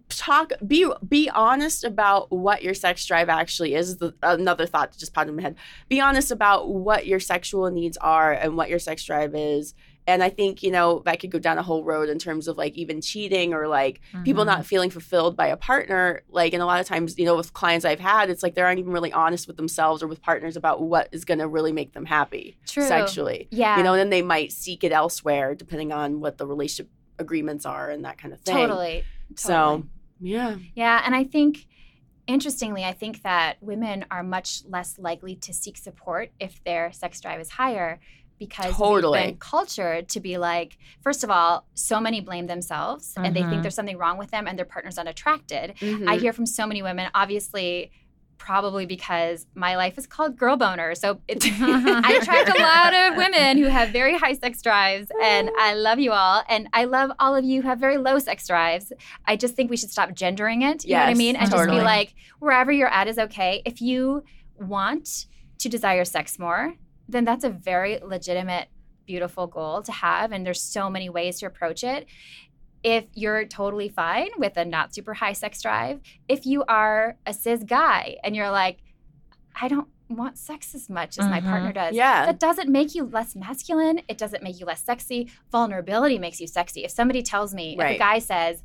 [0.09, 4.97] talk be be honest about what your sex drive actually is the, another thought that
[4.97, 5.55] just popped in my head
[5.87, 9.73] be honest about what your sexual needs are and what your sex drive is
[10.07, 12.57] and i think you know that could go down a whole road in terms of
[12.57, 14.57] like even cheating or like people Mm-hmm.
[14.57, 17.53] not feeling fulfilled by a partner like and a lot of times you know with
[17.53, 20.55] clients i've had it's like they aren't even really honest with themselves or with partners
[20.55, 22.87] about what is going to really make them happy True.
[22.87, 23.77] sexually Yeah.
[23.77, 26.89] you know and then they might seek it elsewhere depending on what the relationship
[27.19, 29.03] agreements are and that kind of thing Totally.
[29.35, 29.83] so
[30.19, 31.65] yeah Yeah, and I think
[32.27, 37.21] interestingly, I think that women are much less likely to seek support if their sex
[37.21, 37.99] drive is higher
[38.37, 39.19] because Totally.
[39.19, 43.43] we've been cultured to be like, first of all, so many blame themselves and they
[43.43, 45.75] think there's something wrong with them and their partner's unattracted.
[45.77, 46.07] Mhm.
[46.07, 47.91] I hear from so many women, obviously,
[48.37, 50.93] probably because my life is called girl boner.
[50.95, 55.73] So I attract a lot of women who have very high sex drives, and I
[55.87, 56.43] love you all.
[56.49, 58.91] And I love all of you who have very low sex drives.
[59.25, 60.83] I just think we should stop gendering it.
[60.83, 61.37] You know what I mean?
[61.37, 63.61] And just be like, wherever you're at is okay.
[63.65, 64.23] If you
[64.59, 65.27] want
[65.59, 66.73] to desire sex more,
[67.07, 68.67] then that's a very legitimate,
[69.05, 70.31] beautiful goal to have.
[70.31, 72.07] And there's so many ways to approach it
[72.83, 77.33] if you're totally fine with a not super high sex drive, if you are a
[77.33, 78.77] cis guy and you're like,
[79.59, 81.45] I don't want sex as much as my Mhm.
[81.45, 81.95] partner does.
[81.95, 82.27] Yeah.
[82.27, 84.01] That doesn't make you less masculine.
[84.07, 85.31] It doesn't make you less sexy.
[85.51, 86.83] Vulnerability makes you sexy.
[86.83, 88.63] If somebody tells me, if a guy says,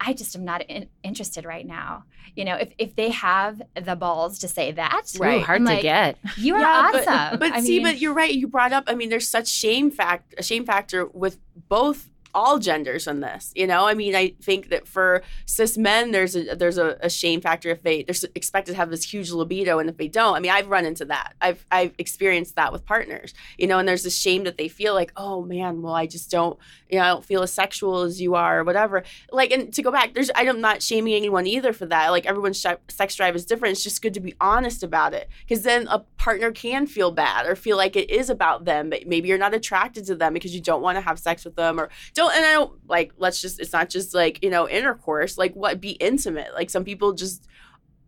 [0.00, 2.04] I just am not in- interested right now.
[2.36, 5.40] You know, if, if they have the balls to say that, Right.
[5.40, 6.18] Ooh, hard I'm to like, get.
[6.36, 7.38] you are Yeah, awesome.
[7.40, 8.32] But, but see, mean, but you're right.
[8.32, 8.84] You brought up.
[8.86, 13.52] I mean, there's such shame fact a shame factor with both all genders in this.
[13.54, 17.10] You know, I mean, I think that for cis men, there's a there's a, a
[17.10, 20.34] shame factor if they they're expected to have this huge libido, and if they don't,
[20.34, 21.34] I mean, I've run into that.
[21.40, 23.34] I've I've experienced that with partners.
[23.56, 26.30] You know, and there's this shame that they feel like, oh man, well, I just
[26.30, 29.04] don't, you know, I don't feel as sexual as you are, or whatever.
[29.30, 32.10] Like, and to go back, there's I'm not shaming anyone either for that.
[32.10, 33.72] Like, everyone's sex drive is different.
[33.72, 37.46] It's just good to be honest about it, because then a partner can feel bad
[37.46, 40.54] or feel like it is about them, but maybe you're not attracted to them because
[40.54, 41.88] you don't want to have sex with them or
[42.18, 45.54] don't and I don't like let's just it's not just like, you know, intercourse, like
[45.54, 46.52] what be intimate.
[46.54, 47.46] Like some people just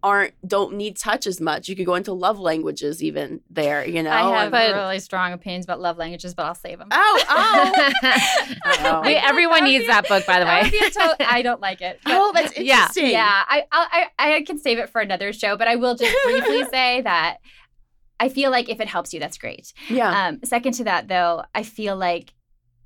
[0.02, 1.68] aren't don't need touch as much.
[1.68, 4.10] You could go into love languages even there, you know.
[4.10, 6.88] I have But- really strong opinions about love languages, but I'll save them.
[6.90, 7.92] Oh, oh.
[8.82, 9.02] Oh.
[9.04, 10.70] Wait, everyone needs that book, by the way.
[10.70, 12.00] be a to- I don't like it.
[12.04, 12.78] but- oh, that's Yeah.
[12.88, 13.10] interesting.
[13.10, 16.16] Yeah, I, I I I can save it for another show, but I will just
[16.24, 17.38] briefly say that
[18.18, 19.72] I feel like if it helps you, that's great.
[19.88, 20.28] Yeah.
[20.28, 22.32] Um, second to that, though, I feel like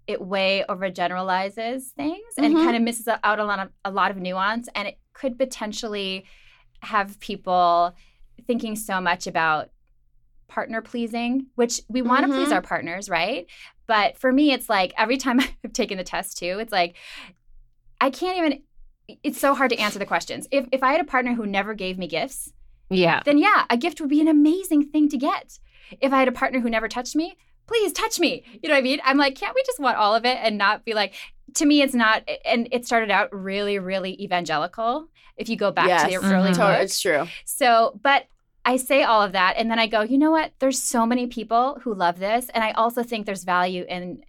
[0.07, 2.63] it way overgeneralizes things and Mhm.
[2.65, 6.25] kind of misses out a lot of a lot of nuance, and it could potentially
[6.81, 7.95] have people
[8.47, 9.71] thinking so much about
[10.49, 12.53] partner pleasing, which we want to please Mhm.
[12.57, 13.47] our partners, right?
[13.87, 16.97] But for me, it's like every time I've taken the test too, it's like
[18.01, 18.63] I can't even.
[19.23, 20.49] It's so hard to answer the questions.
[20.51, 22.53] If if I had a partner who never gave me gifts,
[22.91, 23.21] yeah.
[23.25, 25.59] then yeah, a gift would be an amazing thing to get.
[26.01, 28.45] If I had a partner who never touched me, please touch me.
[28.63, 29.01] You know what I mean?
[29.05, 31.15] I'm like, can't we just want all of it and not be like,
[31.55, 35.09] to me, it's not, and it started out really, really evangelical.
[35.37, 36.25] If you go back to the Yes.
[36.25, 36.57] early Mhm.
[36.57, 37.27] Totally, it's true.
[37.45, 38.27] So, but
[38.65, 40.53] I say all of that, and then I go, you know what?
[40.59, 42.49] There's so many people who love this.
[42.55, 44.25] And I also think there's value in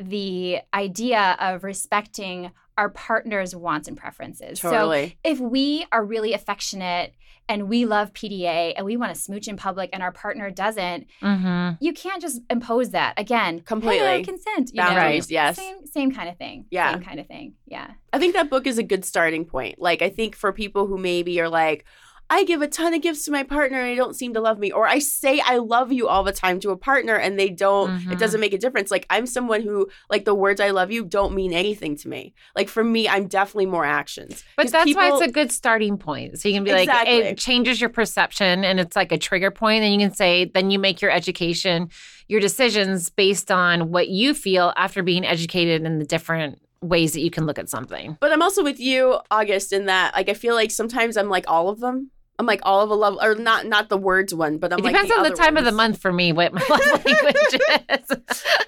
[0.00, 4.60] the idea of respecting our partner's wants and preferences.
[4.60, 4.90] So,
[5.24, 7.14] if we are really affectionate
[7.48, 11.06] and we love PDA and we want to smooch in public and our partner doesn't,
[11.20, 13.14] hmm you can't just impose that.
[13.18, 13.98] Again, Completely.
[13.98, 14.70] hello, consent.
[14.72, 15.20] You know?
[15.28, 15.56] Yes.
[15.56, 16.66] Same, same kind of thing.
[16.70, 16.92] Yeah.
[16.92, 17.54] Same kind of thing.
[17.66, 17.92] Yeah.
[18.12, 19.78] I think that book is a good starting point.
[19.80, 21.84] Like, I think for people who maybe are like,
[22.32, 24.58] I give a ton of gifts to my partner and they don't seem to love
[24.60, 27.48] me, or I say I love you all the time to a partner and they
[27.50, 28.12] don't, Mhm.
[28.12, 28.90] it doesn't make a difference.
[28.90, 32.32] Like, I'm someone who, like, the words I love you don't mean anything to me.
[32.54, 34.44] Like, for me, I'm definitely more actions.
[34.56, 36.38] But that's why it's a good starting point.
[36.38, 37.14] So you can be Exactly.
[37.16, 39.82] like, it changes your perception and it's like a trigger point.
[39.82, 41.90] And you can say, then you make your education,
[42.28, 47.20] your decisions based on what you feel after being educated in the different ways that
[47.20, 48.16] you can look at something.
[48.20, 51.44] But I'm also with you, August, in that, like, I feel like sometimes I'm like
[51.48, 52.10] all of them.
[52.40, 54.84] I'm like all of a love, or not, not the words one, but I'm it
[54.84, 58.08] like depends on the time of the month for me what my love language is.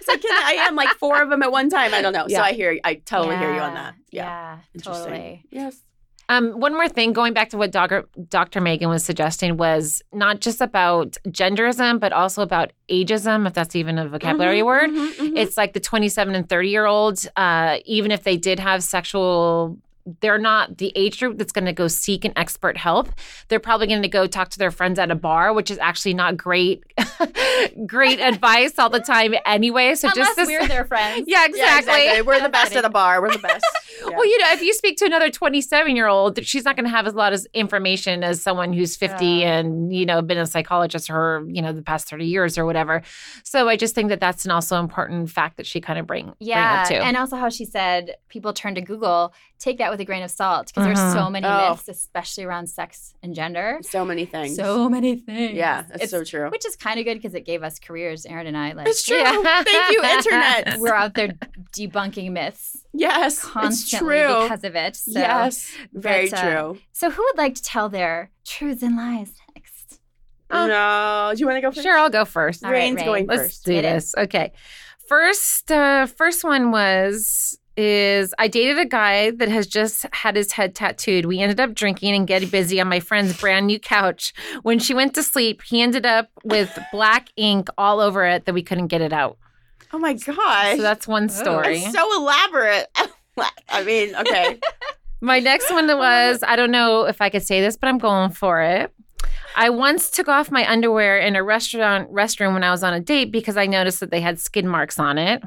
[0.02, 1.94] So can, I am like four of them at one time.
[1.94, 2.26] I don't know.
[2.28, 2.38] Yeah.
[2.38, 3.94] So I hear, I totally hear you on that.
[4.11, 4.24] Yeah.
[4.24, 4.58] Yeah.
[4.74, 5.04] Interesting.
[5.04, 5.44] totally.
[5.50, 5.82] Yes.
[6.28, 8.08] Um, one more thing, going back to what Dr.
[8.28, 8.61] Dr.
[8.61, 13.98] Megan was suggesting, was not just about genderism, but also about ageism, if that's even
[13.98, 14.90] a vocabulary Mhm, word.
[14.90, 15.32] mhm, mhm.
[15.37, 19.76] It's like the 27 and 30 year olds, uh, even if they did have sexual,
[20.20, 23.08] they're not the age group that's going to go seek an expert help.
[23.48, 26.14] They're probably going to go talk to their friends at a bar, which is actually
[26.14, 26.82] not great,
[27.86, 29.94] great advice all the time anyway.
[29.94, 31.24] So Unless just this, we're their friends.
[31.28, 32.02] yeah, Yeah, exactly.
[32.02, 32.22] exactly.
[32.22, 33.20] We're the best at a bar.
[33.22, 33.64] We're the best.
[34.00, 34.16] Yeah.
[34.16, 36.90] Well, you know, if you speak to another 27 year old, she's not going to
[36.90, 39.58] have as lot of information as someone who's 50 Yeah.
[39.58, 43.02] and, you know, been a psychologist for, you know, the past 30 years or whatever.
[43.44, 46.32] So I just think that that's an also important fact that she kind of bring,
[46.40, 47.06] Yeah, bring up too.
[47.08, 49.32] and also how she said people turn to Google.
[49.62, 50.94] Take that with a grain of salt because Mhm.
[50.96, 51.70] there's so many Oh.
[51.70, 53.79] myths, especially around sex and gender.
[53.83, 54.57] so many things.
[54.57, 55.53] So many things.
[55.55, 56.51] yeah, that's It's- so true.
[56.51, 58.72] Which is kind of good because it gave us careers, Erin and I.
[58.72, 59.16] Like It's true.
[59.18, 59.62] Yeah.
[59.62, 60.79] Thank you, internet.
[60.81, 61.29] we're out there
[61.72, 64.42] debunking myths yes, it's true.
[64.42, 64.96] because of it.
[64.96, 66.79] So, yes, very but, uh, true.
[66.92, 70.01] So who would like to tell their truths and lies next?
[70.51, 70.66] Oh.
[70.66, 71.83] no, do you want to go first?
[71.83, 72.64] Sure, I'll go first.
[72.64, 73.07] All right, Rain's Rain.
[73.07, 73.64] going Let's first.
[73.64, 73.94] do Hit it.
[73.94, 74.14] this.
[74.18, 74.53] Okay.
[75.09, 80.52] First, uh, first one was is I dated a guy that has just had his
[80.52, 81.26] head tattooed.
[81.26, 84.32] We ended up drinking and getting busy on my friend's brand new couch.
[84.62, 88.52] When she went to sleep, he ended up with black ink all over it that
[88.54, 89.38] we couldn't get it out.
[89.92, 91.78] Oh my gosh, So that's one story.
[91.78, 92.87] It's so elaborate.
[93.68, 94.58] I mean, okay.
[95.20, 98.30] My next one was I don't know if I could say this, but I'm going
[98.30, 98.92] for it.
[99.54, 103.00] I once took off my underwear in a restaurant restroom when I was on a
[103.00, 105.42] date because I noticed that they had skid marks on it.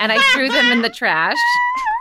[0.00, 1.36] And I threw them in the trash.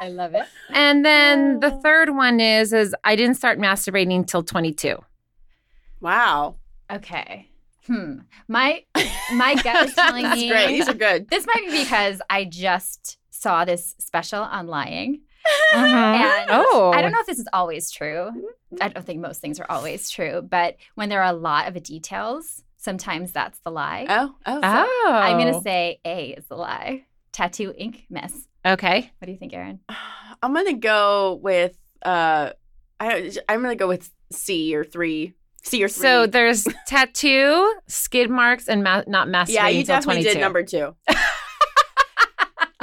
[0.01, 0.45] I love it.
[0.69, 4.97] And then the third one is is I didn't start masturbating till 22.
[6.01, 6.55] wow,
[6.91, 7.45] Okay.
[7.87, 8.19] Hmm.
[8.47, 8.83] My
[9.33, 10.67] my gut is telling that's me great.
[10.67, 11.27] These are good.
[11.29, 15.21] this might be because I just saw this special on lying.
[15.73, 18.29] And And I don't know if this is always true.
[18.79, 21.81] I don't think most things are always true, but when there are a lot of
[21.81, 24.05] details, sometimes that's the lie.
[24.07, 25.11] Oh, oh, so- Oh.
[25.11, 27.05] I'm going to say A is the lie.
[27.39, 28.33] Tattoo ink mess.
[28.65, 29.09] Okay.
[29.17, 29.79] What do you think, Erin?
[30.43, 32.49] I'm gonna go with uh,
[32.99, 35.35] I I'm gonna go with C or three.
[35.63, 36.01] C or three.
[36.01, 40.33] So there's tattoo, skid marks, and ma- not masturbating yeah, you until definitely 22.
[40.33, 40.95] did number two.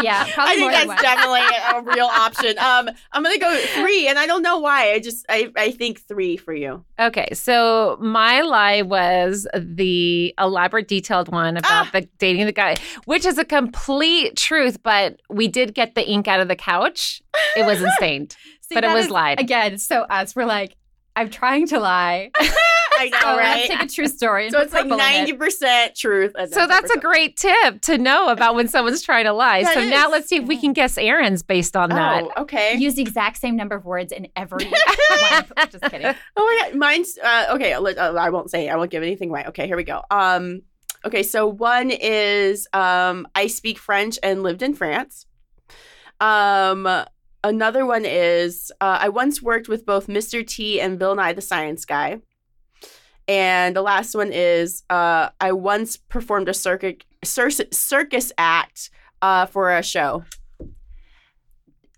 [0.03, 1.03] Yeah, probably I think more than that's one.
[1.03, 2.59] definitely a real option.
[2.59, 4.93] Um, I'm gonna go three, and I don't know why.
[4.93, 6.85] I just I I think three for you.
[6.99, 11.91] Okay, so my lie was the elaborate, detailed one about Ah.
[11.93, 14.83] the dating the guy, which is a complete truth.
[14.83, 17.23] But we did get the ink out of the couch.
[17.57, 18.37] It wasn't stained.
[18.61, 19.41] See, but it was is- lied.
[19.41, 20.77] Again, so us, we're like,
[21.15, 22.31] I'm trying to lie.
[22.99, 23.69] I know, So let's right?
[23.79, 24.51] take a true story.
[24.51, 25.13] So it's like put purple it.
[25.17, 26.33] ninety percent truth.
[26.51, 29.63] So that's a great tip to know about when someone's trying to lie.
[29.65, 32.25] That so now let's see if we can guess Erin's based on that.
[32.37, 32.77] Oh, okay.
[32.77, 34.65] Use the exact same number of words in every
[35.21, 35.45] one.
[35.71, 36.15] Just kidding.
[36.37, 37.73] Oh my god, mine's uh, okay.
[37.73, 38.69] I'll let- uh, I won't say.
[38.69, 39.45] I won't give anything away.
[39.49, 40.03] Okay, here we go.
[40.11, 40.63] Um,
[41.05, 45.27] okay, so one is um, I speak French and lived in France.
[46.21, 46.89] Um,
[47.45, 50.47] another one is uh, I once worked with both Mr.
[50.47, 52.21] T and Bill Nye the Science Guy.
[53.29, 58.91] And the last one is uh, I once performed a circus circus, circus act
[59.23, 60.25] uh, for a show.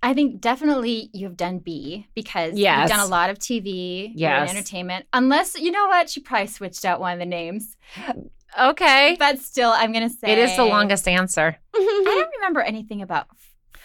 [0.03, 2.83] I think definitely you've done B because Yes.
[2.83, 4.51] you've done a lot of TV, you're Yes.
[4.51, 5.07] entertainment.
[5.13, 7.77] Unless you know what, she probably switched out one of the names.
[8.59, 9.17] Okay.
[9.19, 11.57] But still, I'm gonna say It is the longest answer.
[11.75, 13.27] I don't remember anything about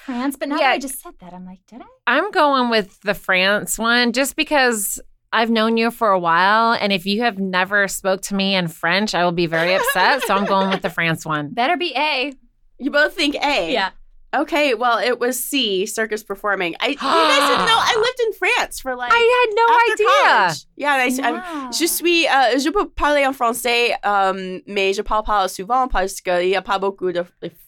[0.06, 0.68] France, but now Yeah.
[0.68, 1.86] that I just said that, I'm like, did I?
[2.16, 5.02] I'm going with the France one just because
[5.34, 6.74] I've known you for a while.
[6.80, 10.22] And if you have never spoke to me in French, I will be very upset.
[10.28, 11.50] so I'm going with the France one.
[11.50, 12.32] Better be A.
[12.80, 13.72] You both think A.
[13.74, 13.90] Yeah.
[14.36, 16.76] Okay, well, it was C, circus performing.
[16.80, 20.08] I you guys didn't know I lived in France for like I had no idea.
[20.40, 20.66] college.
[20.76, 21.72] Yeah, and I, I'm- Wow.
[21.72, 26.20] je suis euh, je peux parler en français, um, mais je parle pas souvent parce
[26.20, 27.24] qu'il y a pas beaucoup de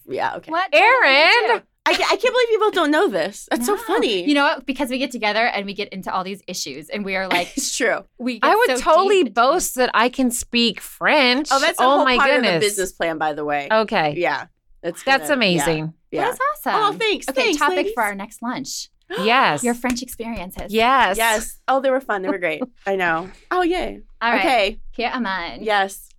[0.08, 0.49] yeah, okay.
[0.51, 0.69] What?
[0.73, 1.62] Erin!
[1.87, 3.47] I, I can't believe people don't know this.
[3.51, 4.27] That's so funny.
[4.27, 4.65] You know what?
[4.65, 7.51] Because we get together and we get into all these issues, and we are like,
[7.57, 8.03] it's true.
[8.17, 8.39] we.
[8.39, 11.49] Get I would so totally deep boast that I can speak French.
[11.51, 12.55] Oh, that's a oh whole my part goodness.
[12.55, 13.67] of the business plan, by the way.
[13.71, 14.15] Okay.
[14.17, 14.47] Yeah,
[14.81, 15.93] that's That's gonna- amazing.
[16.11, 16.21] Yeah.
[16.21, 16.25] yeah.
[16.31, 16.95] That's awesome.
[16.95, 17.29] Oh, thanks.
[17.29, 17.93] Okay, Thanks, topic ladies.
[17.93, 19.63] for our next lunch: Yes.
[19.63, 20.73] your French experiences.
[20.73, 21.17] yes.
[21.17, 21.59] Yes.
[21.67, 22.23] Oh, they were fun.
[22.23, 22.63] They were great.
[22.87, 23.29] I know.
[23.51, 24.01] Oh, yay.
[24.21, 24.39] All right.
[24.39, 24.79] Okay.
[24.91, 25.59] Here am I.
[25.61, 26.09] Yes.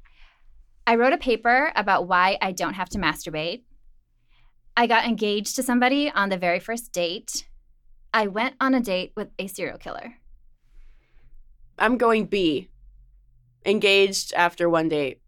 [0.86, 3.62] I wrote a paper about why I don't have to masturbate.
[4.76, 7.46] I got engaged to somebody on the very first date.
[8.12, 10.14] I went on a date with a serial killer.
[11.78, 12.68] I'm going B.
[13.64, 15.20] Engaged after one date.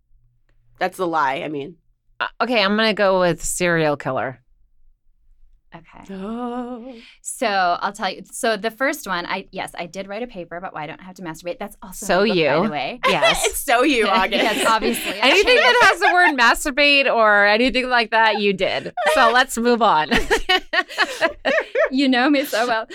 [0.79, 1.43] That's the lie.
[1.43, 1.77] I mean.
[2.21, 4.43] Uh, Okay, I'm going to go with serial killer.
[5.75, 6.15] Okay.
[6.15, 6.95] Oh.
[7.21, 8.23] So I'll tell you.
[8.33, 11.01] So the first one, I yes, I did write a paper about why I don't
[11.03, 11.59] have to masturbate.
[11.59, 12.47] That's also So book, you.
[12.49, 13.01] by the way.
[13.07, 13.45] Yes.
[13.47, 14.43] it's so you, August.
[14.43, 18.95] yes, obviously anything that has the word masturbate or anything like that, you did.
[19.15, 20.09] So let's move on.
[21.91, 22.87] you know me so well.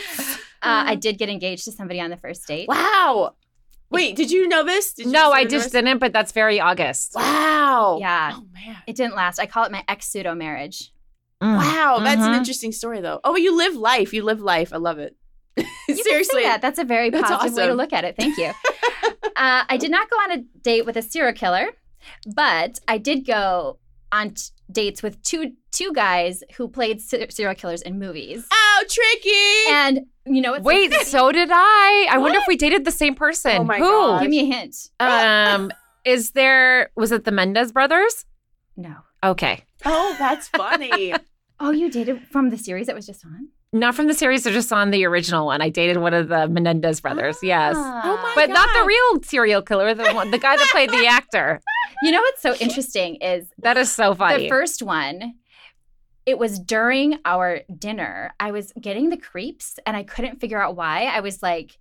[0.61, 2.67] Uh, I did get engaged to somebody on the first date.
[2.67, 3.35] Wow.
[3.91, 4.93] Wait, did you know this?
[4.93, 7.13] Did you no, I just didn't, but that's very August.
[7.15, 7.97] Wow.
[7.99, 8.77] Yeah, Oh man.
[8.87, 9.39] it didn't last.
[9.39, 10.91] I call it my ex pseudo marriage.
[11.43, 11.57] Mm.
[11.57, 12.37] Wow, that's an Mhm.
[12.37, 13.19] interesting story though.
[13.23, 14.13] Oh, you live life.
[14.13, 14.71] You live life.
[14.73, 15.15] I love it.
[15.57, 16.43] You can say Seriously.
[16.43, 16.61] that.
[16.61, 18.15] That's a very That's positive way to look at it.
[18.17, 18.45] Thank you.
[19.35, 21.67] uh, I did not go on a date with a serial killer,
[22.33, 23.79] but I did go
[24.13, 28.45] on t- dates with two two guys who played ser- serial killers in movies.
[28.51, 29.71] Oh, tricky.
[29.73, 32.07] And you know, it's Wait, so did I.
[32.09, 33.57] I wonder if we dated the same person.
[33.57, 33.83] Oh my Who?
[33.83, 34.21] God.
[34.21, 34.75] give me a hint.
[35.01, 35.71] Um,
[36.05, 36.89] is there?
[36.95, 38.25] Was it the Menendez brothers?
[38.77, 38.95] No.
[39.23, 41.13] Okay, oh, that's funny.
[41.65, 43.47] Oh, you dated from the series that was just on?
[43.75, 44.43] not from the series.
[44.43, 45.59] They're just on the original one.
[45.59, 47.37] I dated one of the Menendez brothers.
[47.37, 47.45] Ah.
[47.45, 48.33] Yes, Oh my god.
[48.35, 49.95] but not the real serial killer.
[49.95, 51.59] The one, the guy that played the actor.
[52.03, 54.43] You know what's so interesting is That is so funny.
[54.43, 55.33] the first one.
[56.27, 58.33] It was during our dinner.
[58.39, 61.05] I was getting the creeps and I couldn't figure out why.
[61.05, 61.77] I was like,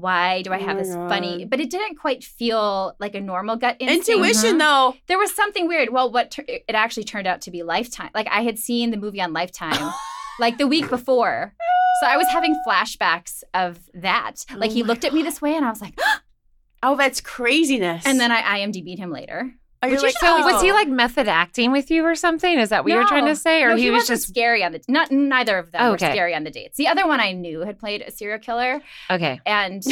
[0.00, 1.44] why do I Oh have my this funny?
[1.44, 4.08] But it didn't quite feel like a normal gut instinct.
[4.08, 4.58] Intuition mm-hmm.
[4.58, 4.94] though.
[5.06, 5.90] There was something weird.
[5.90, 8.10] Well, what tur- it actually turned out to be Lifetime.
[8.14, 9.92] Like I had seen the movie on Lifetime
[10.38, 11.54] like the week before.
[12.00, 14.44] So I was having flashbacks of that.
[14.54, 15.98] Like Oh he my looked at me this way and I was like,
[16.82, 18.04] Oh, that's craziness.
[18.06, 19.52] and then I IMDb'd him later.
[19.86, 20.74] Are you like, is so was he oh.
[20.74, 22.58] like method acting with you or something?
[22.58, 24.72] Is that what you're trying to say, or No, he, was wasn't just scary on
[24.72, 26.76] the not neither of them were scary on the dates.
[26.76, 28.82] The other one I knew had played a serial killer.
[29.10, 29.40] okay?
[29.46, 29.84] And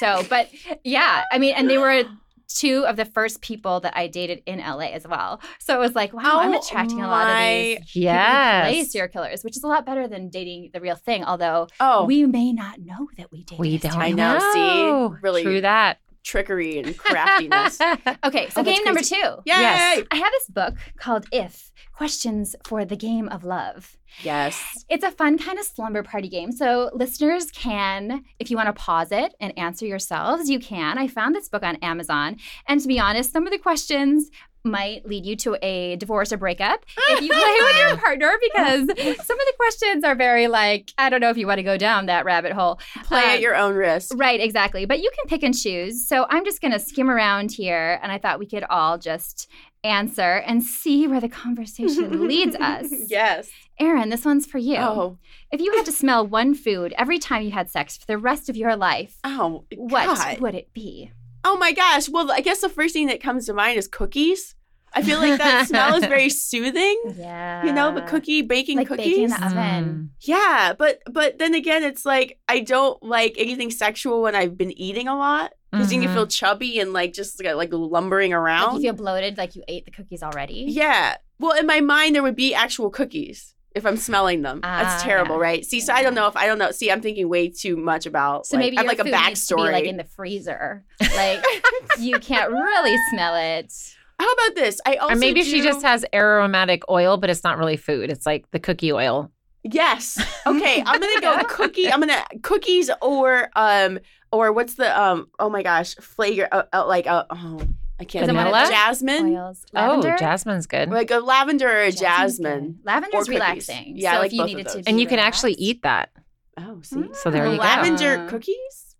[0.00, 0.50] so, but
[0.82, 2.04] yeah, I mean, and they were
[2.48, 5.40] two of the first people that I dated in LA as well.
[5.58, 8.70] So it was like, wow, I'm Oh attracting a lot of these my- people who
[8.70, 11.24] play serial killers, which is a lot better than dating the real thing.
[11.24, 13.58] Although Oh, we may not know that we dated.
[13.58, 13.92] we don't.
[13.92, 15.18] serial I know, see?
[15.22, 15.98] Really- true that.
[16.24, 17.78] Trickery and craftiness.
[18.24, 19.14] Okay, so Oh, game number two.
[19.14, 19.42] Yay!
[19.44, 20.04] Yes.
[20.10, 23.96] I have this book called If Questions for the Game of Love.
[24.22, 24.62] Yes.
[24.88, 26.50] It's a fun kind of slumber party game.
[26.52, 30.98] So, listeners can, if you want to pause it and answer yourselves, you can.
[30.98, 32.36] I found this book on Amazon.
[32.66, 34.30] And to be honest, some of the questions
[34.64, 38.86] might lead you to a divorce or breakup if you play with your partner because
[39.26, 41.76] some of the questions are very like, I don't know if you want to go
[41.76, 42.80] down that rabbit hole.
[43.04, 44.12] Play Um, at your own risk.
[44.16, 44.86] Right, exactly.
[44.86, 46.08] But you can pick and choose.
[46.08, 49.48] So I'm just going to skim around here, and I thought we could all just
[49.84, 52.86] answer and see where the conversation leads us.
[53.08, 53.50] Yes.
[53.78, 54.76] Erin, this one's for you.
[54.78, 55.18] Oh.
[55.52, 58.48] If you had to smell one food every time you had sex for the rest
[58.48, 59.64] of your life, Oh.
[59.76, 61.10] what would it be?
[61.44, 62.08] Oh my gosh.
[62.08, 64.54] Well, I guess the first thing that comes to mind is cookies.
[64.96, 67.00] I feel like that smell is very soothing.
[67.16, 67.64] Yeah.
[67.64, 69.06] You know, the cookie baking like cookies.
[69.06, 69.84] baking in the oven.
[69.84, 70.08] Mm.
[70.20, 74.76] Yeah, but but then again, it's like I don't like anything sexual when I've been
[74.78, 76.16] eating a lot because then you mm-hmm.
[76.16, 78.76] feel chubby and like just like, like lumbering Like around.
[78.76, 80.66] you feel bloated, like you ate the cookies already.
[80.68, 81.16] yeah.
[81.40, 84.60] Well, in my mind, there would be actual cookies if I'm smelling them.
[84.62, 85.42] That's Ah, terrible, yeah.
[85.42, 85.64] right?
[85.64, 86.70] See, so I don't know if I don't know.
[86.70, 88.46] See, I'm thinking way too much about.
[88.46, 89.72] So like, maybe I have your like a food needs to be backstory.
[89.72, 90.84] like in the freezer.
[91.16, 91.44] Like
[91.98, 93.72] you can't really smell it.
[94.20, 94.80] How about this?
[94.86, 98.10] I also Or maybe she just has aromatic oil, but it's not really food.
[98.10, 99.30] It's like the cookie oil.
[99.62, 100.18] Yes.
[100.46, 101.90] Okay, I'm gonna go cookie.
[101.90, 103.98] I'm gonna cookies or um
[104.30, 107.60] or what's the um oh my gosh flavor uh, uh, like uh, oh
[108.00, 108.68] I can't Is it one of Vanilla?
[108.70, 109.64] jasmine Oils.
[109.72, 110.14] Lavender?
[110.14, 110.90] Oh, jasmine's good.
[110.90, 112.72] like a lavender or a Jasmine's jasmine.
[112.72, 112.84] good.
[112.84, 113.92] Lavender's Or relaxing.
[113.96, 114.84] Yeah, I like if you both of needed to those.
[114.84, 116.10] be and you can actually eat that.
[116.58, 117.62] Oh, see, So there you go.
[117.62, 118.28] lavender Ah.
[118.30, 118.96] cookies.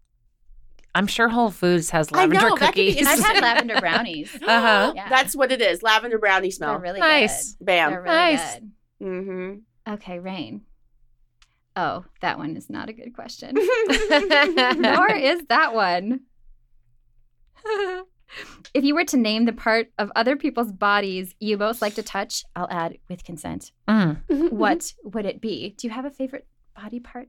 [0.95, 3.07] I'm sure Whole Foods has I know, lavender that could be cookies.
[3.09, 4.33] I've had lavender brownies.
[4.43, 4.93] Uh-huh.
[4.95, 5.09] Yeah.
[5.09, 5.83] That's what it is.
[5.83, 6.79] Lavender brownie They're smell.
[6.79, 7.55] really Nice.
[7.55, 7.65] good.
[7.67, 7.91] Bam.
[7.91, 8.55] They're really Nice.
[8.55, 8.71] good.
[9.03, 9.93] Mm-hmm.
[9.95, 10.63] Okay, Rain.
[11.77, 13.55] Oh, that one is not a good question.
[14.81, 16.21] Nor is that one.
[18.73, 22.03] If you were to name the part of other people's bodies you most like to
[22.03, 23.73] touch, I'll add with consent.
[23.89, 24.23] Mm.
[24.51, 25.75] What would it be?
[25.79, 27.29] Do you have a favorite body part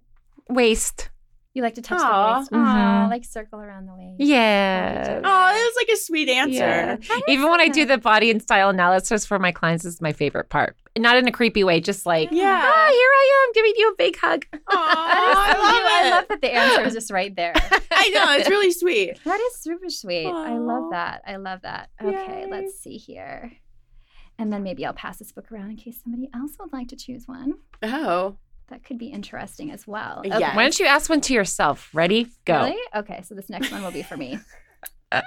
[0.49, 1.10] Waist.
[1.56, 2.34] You like to touch Aw.
[2.34, 2.53] the waist?
[2.53, 3.10] Aw, Mhm.
[3.10, 4.16] like circle around the waist.
[4.20, 5.22] Yeah.
[5.24, 6.53] Oh, it was like a sweet answer.
[6.53, 7.20] Yeah.
[7.28, 10.12] Even when I do the body and style analysis for my clients, this is my
[10.14, 10.76] favorite part.
[10.97, 12.62] Not in a creepy way, just like, Yeah.
[12.64, 14.45] ah, here I am giving you a big hug.
[14.53, 15.86] Aw, I love cute.
[15.86, 17.53] I love that the answer is just right there.
[17.91, 19.18] I know it's really sweet.
[19.24, 20.28] That is super sweet.
[20.28, 21.22] I love that.
[21.26, 21.89] I love that.
[22.03, 22.47] Okay, Yay.
[22.51, 23.53] let's see here.
[24.38, 26.97] And then maybe I'll pass this book around in case somebody else would like to
[26.97, 27.53] choose one.
[27.82, 28.36] Oh,
[28.70, 30.22] That could be interesting as well.
[30.24, 30.55] Yeah.
[30.55, 31.89] Why don't you ask one to yourself?
[31.93, 32.28] Ready?
[32.45, 32.63] Go.
[32.63, 32.78] Really?
[32.95, 34.39] Okay, so this next one will be for me.
[35.11, 35.22] uh,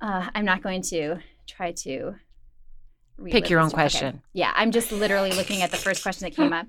[0.00, 2.14] I'm not going to try to
[3.30, 3.68] Pick your own one.
[3.68, 3.74] Okay.
[3.74, 4.22] question.
[4.32, 6.66] Yeah, I'm just literally looking at the first question that came up.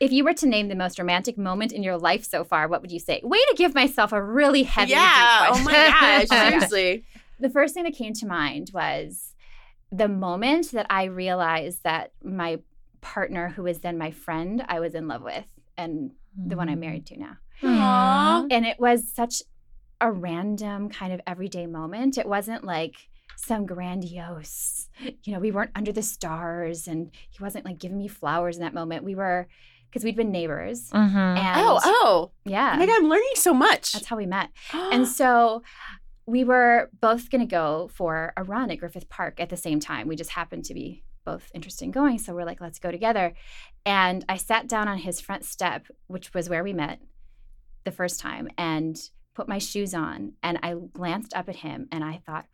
[0.00, 2.80] If you were to name the most romantic moment in your life so far, what
[2.80, 3.20] would you say?
[3.22, 4.92] Way to give myself a really heavy.
[4.92, 5.48] yeah.
[5.48, 5.62] Question.
[5.62, 6.28] Oh my gosh.
[6.50, 7.04] Seriously.
[7.38, 9.34] the first thing that came to mind was
[9.90, 12.60] the moment that I realized that my
[13.02, 15.44] partner, who was then my friend, I was in love with,
[15.76, 17.36] and the one I'm married to now.
[17.62, 18.46] Aw.
[18.50, 19.42] And it was such
[20.00, 22.16] a random kind of everyday moment.
[22.18, 22.96] It wasn't like
[23.36, 24.88] some grandiose,
[25.24, 28.62] you know, we weren't under the stars and he wasn't like giving me flowers in
[28.62, 29.04] that moment.
[29.04, 29.48] We were,
[29.88, 30.90] because we'd been neighbors.
[30.90, 31.16] Mm-hmm.
[31.16, 32.30] And Oh, oh.
[32.44, 32.72] yeah.
[32.74, 33.92] Oh my I'm learning so much.
[33.92, 34.50] That's how we met.
[34.74, 35.62] And so
[36.26, 39.80] we were both going to go for a run at Griffith Park at the same
[39.80, 40.06] time.
[40.08, 42.18] We just happened to be both interested in going.
[42.18, 43.34] So we're like, let's go together.
[43.84, 47.00] And I sat down on his front step, which was where we met
[47.84, 48.96] the first time, and
[49.34, 50.32] put my shoes on.
[50.42, 52.46] And I glanced up at him and I thought,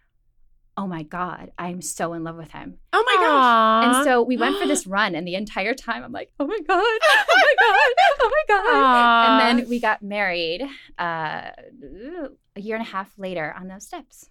[0.76, 2.78] oh my God, I'm so in love with him.
[2.92, 3.96] oh my gosh.
[3.96, 5.16] And so we went for this run.
[5.16, 9.38] And the entire time I'm like, oh my God, oh my God, oh my God.
[9.48, 10.62] And then we got married
[10.98, 11.50] uh,
[12.56, 14.30] a year and a half later on those steps.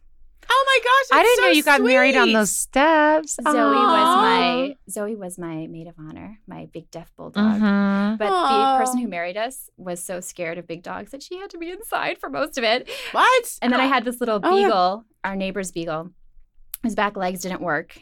[0.50, 1.20] Oh my gosh.
[1.20, 3.36] I didn't know so you got married on those steps.
[3.36, 7.60] Zoe was my Zoe was my maid of honor, my big deaf bulldog.
[7.60, 8.18] Mhm.
[8.18, 8.78] But Aw.
[8.78, 11.58] the person who married us was so scared of big dogs that she had to
[11.58, 12.90] be inside for most of it.
[13.12, 13.58] What?
[13.62, 14.68] And then I had this little Oh, yeah.
[14.68, 16.12] beagle, our neighbor's beagle.
[16.84, 18.00] His back legs didn't work.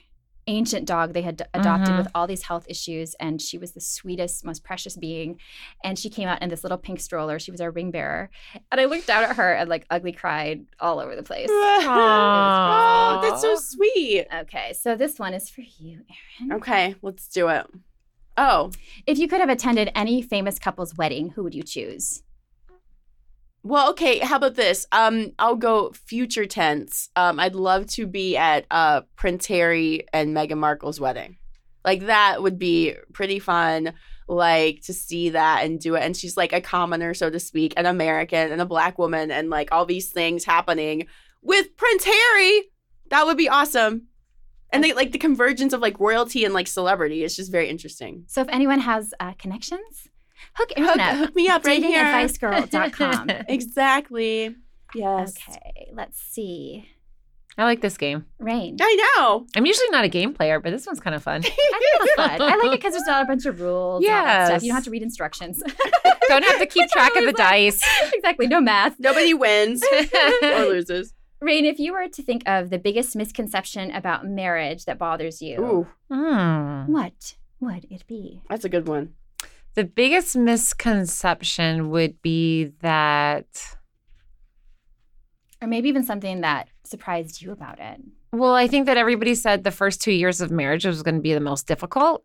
[0.48, 1.98] Ancient dog they had adopted Mhm.
[1.98, 5.40] with all these health issues, and she was the sweetest, most precious being.
[5.84, 7.40] And she came out in this little pink stroller.
[7.40, 8.30] She was our ring bearer,
[8.72, 11.50] and I looked down at her and like ugly cried all over the place.
[11.88, 14.28] Oh, that's so sweet.
[14.34, 16.02] Okay, so this one is for you,
[16.42, 16.54] Erin.
[16.54, 17.66] Okay, let's do it.
[18.38, 18.72] Oh,
[19.08, 22.22] If you could have attended any famous couple's wedding, who would you choose?
[23.66, 24.20] Well, okay.
[24.20, 24.86] How about this?
[24.92, 27.10] Um, I'll go future tense.
[27.16, 31.38] Um, I'd love to be at uh Prince Harry and Meghan Markle's wedding.
[31.84, 33.94] Like that would be pretty fun.
[34.28, 36.04] Like to see that and do it.
[36.04, 39.50] And she's like a commoner, so to speak, an American and a black woman, and
[39.50, 41.08] like all these things happening
[41.42, 42.64] with Prince Harry.
[43.10, 44.08] That would be awesome.
[44.72, 48.26] And they, like the convergence of like royalty and like celebrity is just very interesting.
[48.28, 50.10] So if anyone has uh, connections,
[50.56, 52.04] hook Erin Hook, hook me up right here.
[52.04, 53.30] Datingadvicegirl.com.
[53.48, 54.56] Exactly.
[54.94, 55.36] Yes.
[55.50, 56.88] okay, let's see.
[57.58, 58.26] I like this game.
[58.40, 58.76] Rain.
[58.82, 59.46] I know.
[59.56, 61.38] I'm usually not a game player, but this one's kind of fun.
[61.46, 62.42] I think it's fun.
[62.42, 64.04] I like it because there's not a bunch of rules.
[64.04, 64.64] and all that stuff.
[64.64, 65.62] You don't have to read instructions.
[66.28, 67.84] Don't have to keep track of the dice.
[68.12, 68.48] exactly.
[68.48, 68.96] No math.
[69.00, 69.84] Nobody wins
[70.42, 71.14] or loses.
[71.40, 75.60] Rain, if you were to think of the biggest misconception about marriage that bothers you,
[75.62, 76.92] Ooh, Hmm.
[76.92, 78.42] what would it be?
[78.50, 79.14] that's a good one.
[79.76, 83.46] The biggest misconception would be that,
[85.62, 88.00] Or maybe even something that surprised you about it.
[88.32, 91.22] well, I think that everybody said the first two years of marriage was going to
[91.22, 92.24] be the most difficult.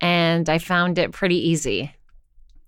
[0.00, 1.92] And I found it pretty easy.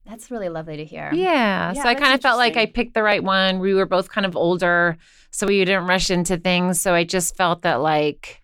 [0.04, 1.10] That's really lovely to hear.
[1.12, 1.72] Yeah.
[1.72, 3.60] Yeah, so I kind of felt like I picked the right one.
[3.60, 4.96] We were both kind of older,
[5.30, 6.80] so we didn't rush into things.
[6.80, 8.39] So I just felt that, like,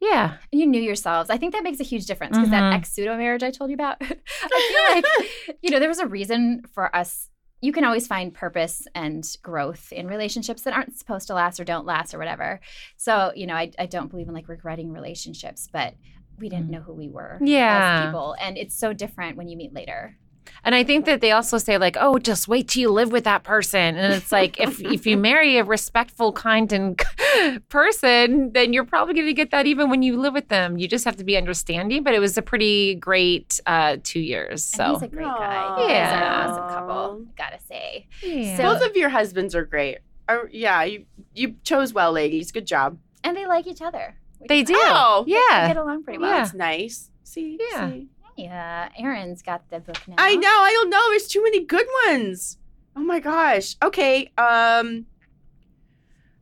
[0.00, 0.36] yeah.
[0.52, 1.30] You knew yourselves.
[1.30, 2.74] I think that makes a huge difference because that Mhm.
[2.74, 4.94] ex pseudo marriage I told you about, I feel
[5.48, 7.30] like, you know, there was a reason for us.
[7.62, 11.64] You can always find purpose and growth in relationships that aren't supposed to last or
[11.64, 12.60] don't last or whatever.
[12.98, 15.94] So, you know, I, I don't believe in like regretting relationships, but
[16.38, 16.70] we didn't Mm.
[16.72, 18.00] know who we were Yeah.
[18.02, 18.36] as people.
[18.40, 20.16] And it's so different when you meet later.
[20.64, 23.24] And I think that they also say like, "Oh, just wait till you live with
[23.24, 27.00] that person." And it's like if if you marry a respectful, kind, and
[27.68, 30.78] person, then you're probably going to get that even when you live with them.
[30.78, 32.02] You just have to be understanding.
[32.02, 34.72] But it was a pretty great uh, two years.
[34.72, 35.56] And So he's a great guy.
[35.56, 35.80] Aw.
[35.82, 36.44] You Yeah.
[36.44, 38.06] an awesome couple, gotta say.
[38.22, 38.56] Yeah.
[38.56, 39.98] So- Both of your husbands are great.
[40.28, 42.50] Or, yeah, you you chose well, ladies.
[42.52, 42.98] Good job.
[43.22, 44.16] And they like each other.
[44.48, 44.72] they do.
[44.72, 44.82] nice.
[44.86, 45.68] Oh, They yeah.
[45.68, 46.30] get along pretty well.
[46.30, 46.38] Yeah.
[46.44, 47.10] That's nice.
[47.24, 47.90] See, Yeah.
[47.90, 48.08] see?
[48.36, 50.16] Yeah, Erin's got the book now.
[50.18, 50.48] I know.
[50.48, 51.10] I don't know.
[51.10, 52.58] There's too many good ones.
[52.96, 53.76] Oh my gosh.
[53.82, 54.30] Okay.
[54.38, 55.06] Um.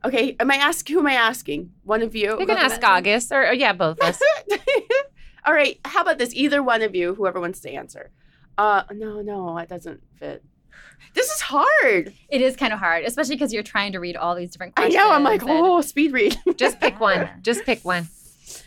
[0.05, 0.37] Okay.
[0.41, 0.89] Am I ask?
[0.89, 1.73] Who am I asking?
[1.85, 2.39] One of you.
[2.39, 4.21] You can ask August or, or yeah, both of us.
[5.45, 5.79] All right.
[5.85, 6.35] How about this?
[6.35, 8.11] Either one of you, whoever wants to answer.
[8.59, 10.45] Uh, no, no, that doesn't fit.
[11.15, 12.15] This is hard.
[12.31, 14.97] It is kind of hard, especially because you're trying to read all these different questions.
[14.97, 15.13] I know.
[15.13, 16.39] I'm like, oh, speed read.
[16.57, 17.29] Just pick one.
[17.43, 18.09] Just pick one.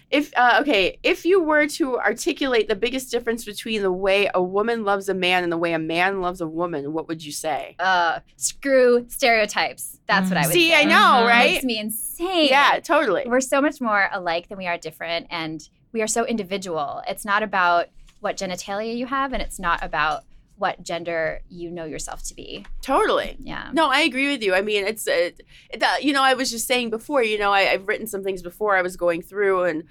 [0.09, 4.41] If uh, okay, if you were to articulate the biggest difference between the way a
[4.41, 7.31] woman loves a man and the way a man loves a woman, what would you
[7.31, 7.75] say?
[7.79, 9.99] Uh, screw stereotypes.
[10.07, 10.59] That's what I would say.
[10.59, 10.81] See, say.
[10.81, 11.25] I know.
[11.25, 11.51] It right?
[11.51, 12.47] makes me insane.
[12.49, 13.23] Yeah, totally.
[13.25, 17.01] We're so much more alike than we are different, and we are so individual.
[17.07, 17.87] It's not about
[18.19, 20.23] what genitalia you have, and it's not about
[20.57, 22.65] what gender you know yourself to be.
[22.81, 23.37] Totally.
[23.41, 23.69] Yeah.
[23.73, 24.53] No, I agree with you.
[24.53, 25.31] I mean, it's, uh,
[25.69, 28.23] it, uh, you know, I was just saying before, you know, I, I've written some
[28.23, 29.83] things before I was going through and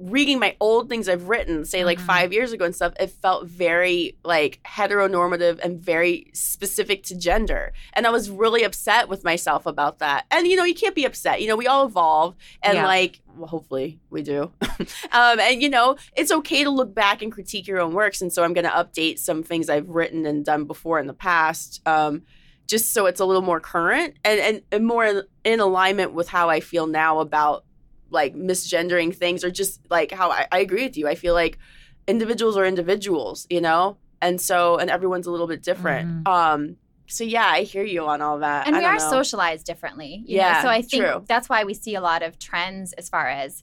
[0.00, 2.06] reading my old things I've written, say like Mhm.
[2.06, 7.72] five years ago and stuff, it felt very like heteronormative and very specific to gender.
[7.92, 10.24] And I was really upset with myself about that.
[10.30, 11.40] And, you know, you can't be upset.
[11.42, 12.86] You know, we all evolve and Yeah.
[12.86, 14.50] like, well, hopefully we do.
[15.12, 18.20] um, and, you know, it's okay to look back and critique your own works.
[18.22, 21.14] And so I'm going to update some things I've written and done before in the
[21.14, 21.80] past.
[21.86, 22.22] Um,
[22.66, 26.28] just so it's a little more current and, and, and more in, in alignment with
[26.28, 27.64] how I feel now about
[28.10, 31.08] like misgendering things or just like how I, I agree with you.
[31.08, 31.58] I feel like
[32.06, 33.96] individuals are individuals, you know?
[34.22, 36.26] And so, and everyone's a little bit different.
[36.28, 38.66] Um, so yeah, I hear you on all that.
[38.66, 39.10] and I we don't are know.
[39.10, 40.22] socialized differently.
[40.26, 40.42] you know?
[40.42, 41.24] Yeah, So I think true.
[41.26, 43.62] that's why we see a lot of trends as far as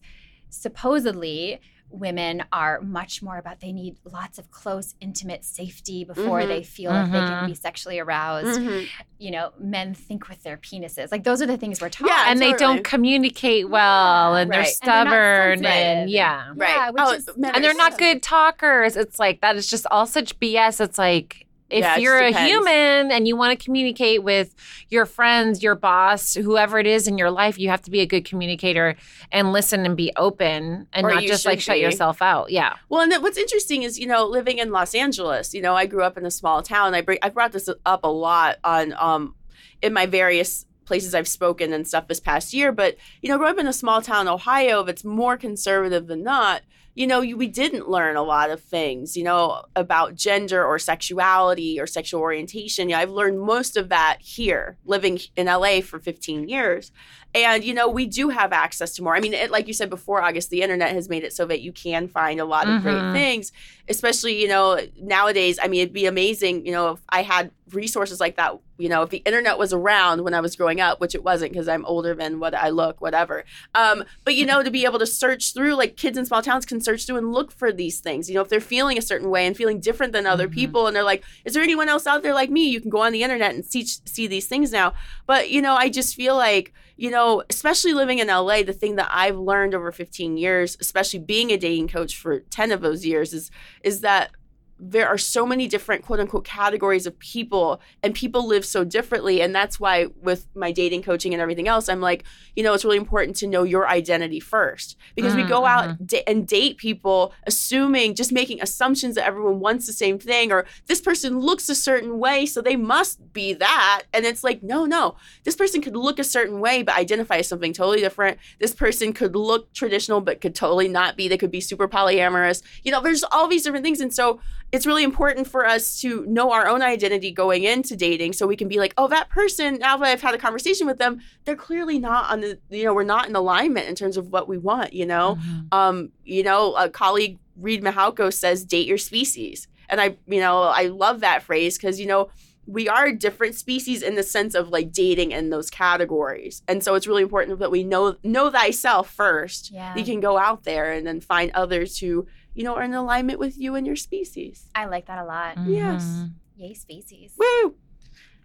[0.50, 1.60] supposedly
[1.90, 6.48] women are much more about they need lots of close, intimate safety before Mhm.
[6.48, 8.60] they feel like they can be sexually aroused.
[8.60, 8.88] Mhm.
[9.18, 11.12] You know, men think with their penises.
[11.12, 12.10] Like those are the things we're taught.
[12.10, 14.68] Yeah, and they don't communicate well and they're Right.
[14.82, 16.10] And they're stubborn and, sensitive.
[16.10, 16.48] yeah.
[16.56, 16.70] Right.
[16.70, 17.98] Yeah, which Oh, is And they're not Yeah.
[18.14, 18.96] good talkers.
[18.98, 20.80] It's like that is just all such BS.
[20.82, 24.56] It's like if Yeah, you're a human and you want to communicate with
[24.90, 28.06] your friends, your boss, whoever it is in your life, you have to be a
[28.06, 28.96] good communicator
[29.32, 32.52] and listen and be open and Or not just like should shut yourself out.
[32.52, 32.76] Yeah.
[32.90, 36.04] Well, and what's interesting is, you know, living in Los Angeles, you know, I grew
[36.04, 36.96] up in a small town.
[36.96, 39.36] I bring, I brought this up a lot on, um,
[39.82, 42.72] in my various places I've spoken and stuff this past year.
[42.72, 46.24] But, you know, growing up in a small town, Ohio, if it's more conservative than
[46.24, 46.62] not,
[46.98, 51.80] you know, we didn't learn a lot of things, you know, about gender or sexuality
[51.80, 52.90] or sexual orientation.
[52.90, 56.92] Yeah, I've learned most of that here, living in LA for 15 years.
[57.36, 59.16] And, you know, we do have access to more.
[59.16, 61.62] I mean, it, like you said before, August, the internet has made it so that
[61.62, 63.12] you can find a lot of great Mhm.
[63.12, 63.52] things,
[63.88, 65.60] especially, you know, nowadays.
[65.62, 69.02] I mean, it'd be amazing, you know, if I had resources like that you know
[69.02, 71.84] if the internet was around when i was growing up which it wasn't because i'm
[71.84, 73.44] older than what i look whatever
[73.76, 76.66] um, but you know to be able to search through like kids in small towns
[76.66, 79.30] can search through and look for these things you know if they're feeling a certain
[79.30, 80.52] way and feeling different than other Mhm.
[80.54, 83.02] people and they're like is there anyone else out there like me you can go
[83.02, 84.94] on the internet and see see these things now
[85.26, 88.96] but you know i just feel like you know especially living in la the thing
[88.96, 93.06] that i've learned over 15 years especially being a dating coach for 10 of those
[93.06, 93.50] years is
[93.84, 94.32] is that
[94.80, 99.42] there are so many different quote unquote categories of people and people live so differently
[99.42, 102.24] and that's why with my dating coaching and everything else i'm like
[102.56, 104.98] you know it's really important to know your identity first.
[105.16, 106.06] Because we go out mm-hmm.
[106.06, 110.66] da- and date people assuming just making assumptions that everyone wants the same thing or
[110.88, 114.04] this person looks a certain way so they must be that.
[114.14, 115.16] And it's like no no.
[115.44, 118.38] This person could look a certain way but identify as something totally different.
[118.60, 121.28] This person could look traditional but could totally not be.
[121.28, 122.62] They could be super polyamorous.
[122.84, 124.00] You know there's all these different things.
[124.00, 124.40] And so
[124.72, 128.56] it's really important for us to know our own identity going into dating so we
[128.58, 131.56] can be like oh that person now that i've had a conversation with them they're
[131.56, 134.58] clearly not on the you know we're not in alignment in terms of what we
[134.58, 135.68] want you know Mhm.
[135.74, 140.64] um you know a colleague Reid Mihalko says date your species and i you know
[140.64, 142.30] i love that phrase because you know
[142.70, 146.96] we are different species in the sense of like dating in those categories and so
[146.96, 149.96] it's really important that we know know thyself first Yeah.
[149.96, 152.28] you can go out there and then find others who
[152.58, 155.58] you know are in alignment with you and your species I like that a lot.
[155.66, 156.04] Yes.
[156.04, 156.32] Mhm.
[156.58, 157.34] Yay, species.
[157.38, 157.76] woo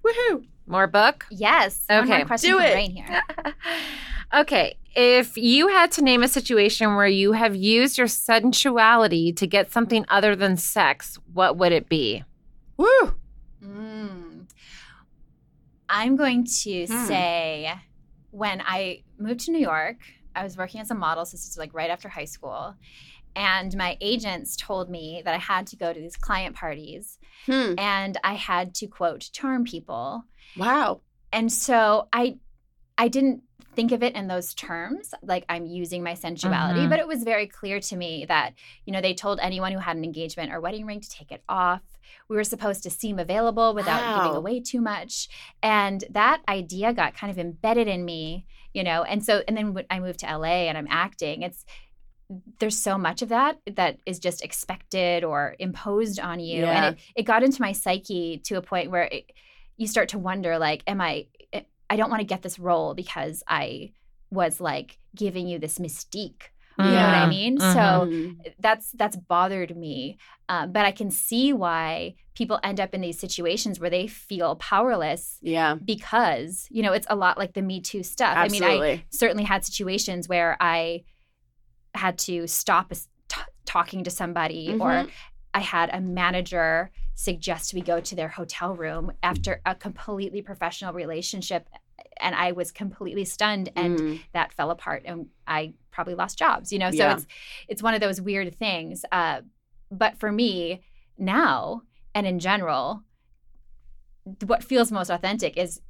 [0.05, 1.27] woohoo More book?
[1.31, 1.85] Yes.
[1.89, 2.19] One Okay.
[2.19, 2.75] more question Do from it.
[2.75, 3.23] Rain here.
[4.43, 4.77] okay.
[4.95, 9.73] If you had to name a situation where you have used your sensuality to get
[9.73, 12.23] something other than sex, what would it be?
[12.77, 13.15] woo
[13.65, 14.47] Mm.
[15.89, 17.07] I'm going to Hmm.
[17.07, 17.73] say
[18.31, 19.97] when I moved to New York,
[20.35, 22.75] I was working as a model, so this is like right after high school.
[23.35, 27.75] And my agents told me that I had to go to these client parties hmm.
[27.79, 30.25] and I had to quote charm people.
[30.57, 31.01] wow
[31.33, 32.39] And so I
[32.99, 33.43] I didn't
[33.75, 36.91] think of it in those terms, like I'm using my sensuality, Mhm.
[36.91, 38.53] but it was very clear to me that,
[38.85, 41.43] you know, they told anyone who had an engagement or wedding ring to take it
[41.49, 41.81] off.
[42.29, 45.29] We were supposed to seem available without giving away too much.
[45.63, 49.05] And that idea got kind of embedded in me, you know.
[49.05, 51.65] And so and then when I moved to LA and I'm acting, it's
[52.61, 56.63] there's so much of that that is just expected or imposed on you.
[56.63, 56.85] Yeah.
[56.87, 59.31] and it, it got into my psyche to a point where it,
[59.77, 61.27] you start to wonder like am i
[61.91, 63.91] i don't want to get this role because i
[64.31, 66.45] was like giving you this mystique.
[66.79, 67.29] You know what i Yeah.
[67.29, 67.59] mean?
[67.59, 67.73] Mhm.
[67.75, 70.17] so that's that's bothered me.
[70.49, 74.57] Um, but i can see why people end up in these situations where they feel
[74.57, 75.75] powerless yeah.
[75.75, 78.35] because you know it's a lot like the me too stuff.
[78.37, 81.03] I mean i certainly had situations where I
[81.95, 82.93] had to stop
[83.29, 85.11] t- talking to somebody, or Mhm.
[85.55, 90.93] I had a manager suggest we go to their hotel room after a completely professional
[90.95, 91.69] relationship.
[92.21, 94.21] And I was completely stunned, and Mm.
[94.33, 96.73] that fell apart, and I probably lost jobs.
[96.73, 97.15] You know, so Yeah.
[97.15, 97.27] it's
[97.69, 99.05] it's one of those weird things.
[99.13, 99.43] Uh,
[99.91, 100.81] but for me
[101.19, 101.83] now,
[102.15, 103.03] and in general,
[104.47, 105.81] what feels most authentic is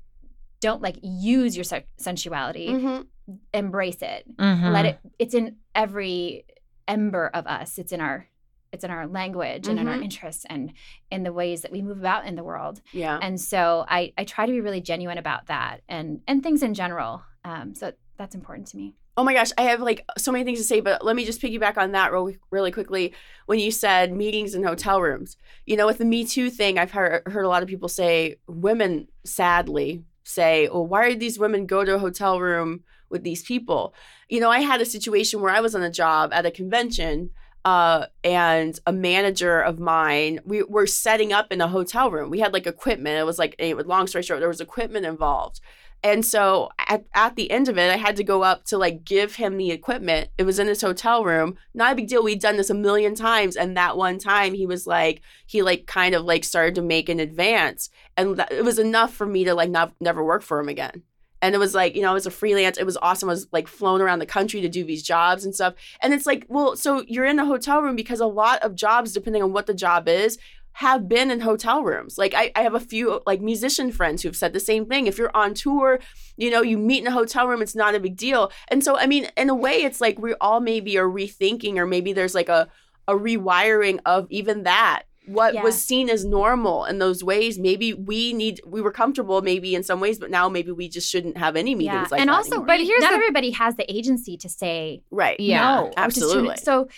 [0.60, 3.06] don't like use your se- sensuality Mhm.
[3.54, 4.72] Embrace it Mhm.
[4.72, 6.44] let it it's in every
[6.88, 8.26] ember of us it's in our
[8.72, 10.04] it's in our language and in our Mhm.
[10.04, 10.72] interests and
[11.10, 14.24] in the ways that we move about in the world yeah and so i i
[14.24, 18.34] try to be really genuine about that and and things in general um so that's
[18.34, 21.04] important to me Oh my gosh, I have like so many things to say, but
[21.04, 23.12] let me just piggyback on that real, really quickly.
[23.44, 26.92] When you said meetings in hotel rooms, you know, with the Me Too thing, I've
[26.92, 31.66] heard, heard a lot of people say, women sadly say, well, why did these women
[31.66, 33.94] go to a hotel room with these people?
[34.28, 37.30] You know, I had a situation where I was on a job at a convention.
[37.64, 42.28] Uh, and a manager of mine, we were setting up in a hotel room.
[42.28, 43.20] We had like equipment.
[43.20, 45.60] It was like, a long story short, there was equipment involved.
[46.02, 49.04] And so at, at the end of it, I had to go up to like
[49.04, 50.30] give him the equipment.
[50.36, 51.56] It was in his hotel room.
[51.72, 52.24] Not a big deal.
[52.24, 53.54] We'd done this a million times.
[53.54, 57.08] And that one time he was like, he like kind of like started to make
[57.08, 57.90] an advance.
[58.16, 61.04] And that, it was enough for me to like not, never work for him again.
[61.42, 62.78] And it was like, you know, it was a freelance.
[62.78, 63.28] It was awesome.
[63.28, 65.74] I was like flown around the country to do these jobs and stuff.
[66.00, 69.12] And it's like, well, so you're in a hotel room because a lot of jobs,
[69.12, 70.38] depending on what the job is,
[70.74, 72.16] have been in hotel rooms.
[72.16, 75.06] Like I, I have a few like musician friends who've said the same thing.
[75.06, 76.00] If you're on tour,
[76.36, 78.50] you know, you meet in a hotel room, it's not a big deal.
[78.68, 81.86] And so I mean, in a way, it's like we all maybe are rethinking, or
[81.86, 82.68] maybe there's like a
[83.08, 85.02] a rewiring of even that.
[85.26, 85.62] What Yeah.
[85.62, 89.82] was seen as normal in those ways, maybe we need we were comfortable maybe in
[89.84, 92.20] some ways, but now maybe we just shouldn't have any meetings like that.
[92.20, 92.66] and that also anymore.
[92.66, 95.38] But here's not the- everybody has the agency to say right.
[95.38, 96.56] Yeah, no or to tune- absolutely.
[96.56, 96.88] so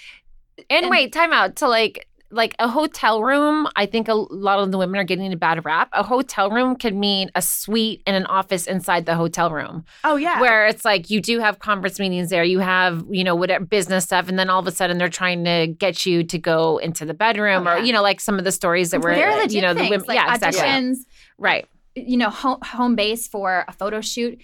[0.70, 1.56] And, And- wait, time out.
[1.56, 3.68] To like like a hotel room.
[3.76, 5.88] I think a lot of the women are getting a bad rap.
[5.92, 10.16] A hotel room could mean a suite and an office inside the hotel room, Oh
[10.16, 10.40] yeah.
[10.40, 12.44] where it's like you do have conference meetings there.
[12.44, 15.44] You have you know whatever business stuff, and then all of a sudden they're trying
[15.44, 18.44] to get you to go into the bedroom, Oh, or you know like some of
[18.44, 20.06] the stories that were legit you know things, the women.
[20.08, 20.94] like yeah, exactly.
[21.38, 21.66] Right.
[21.94, 24.38] you know, home, home base for a photo shoot.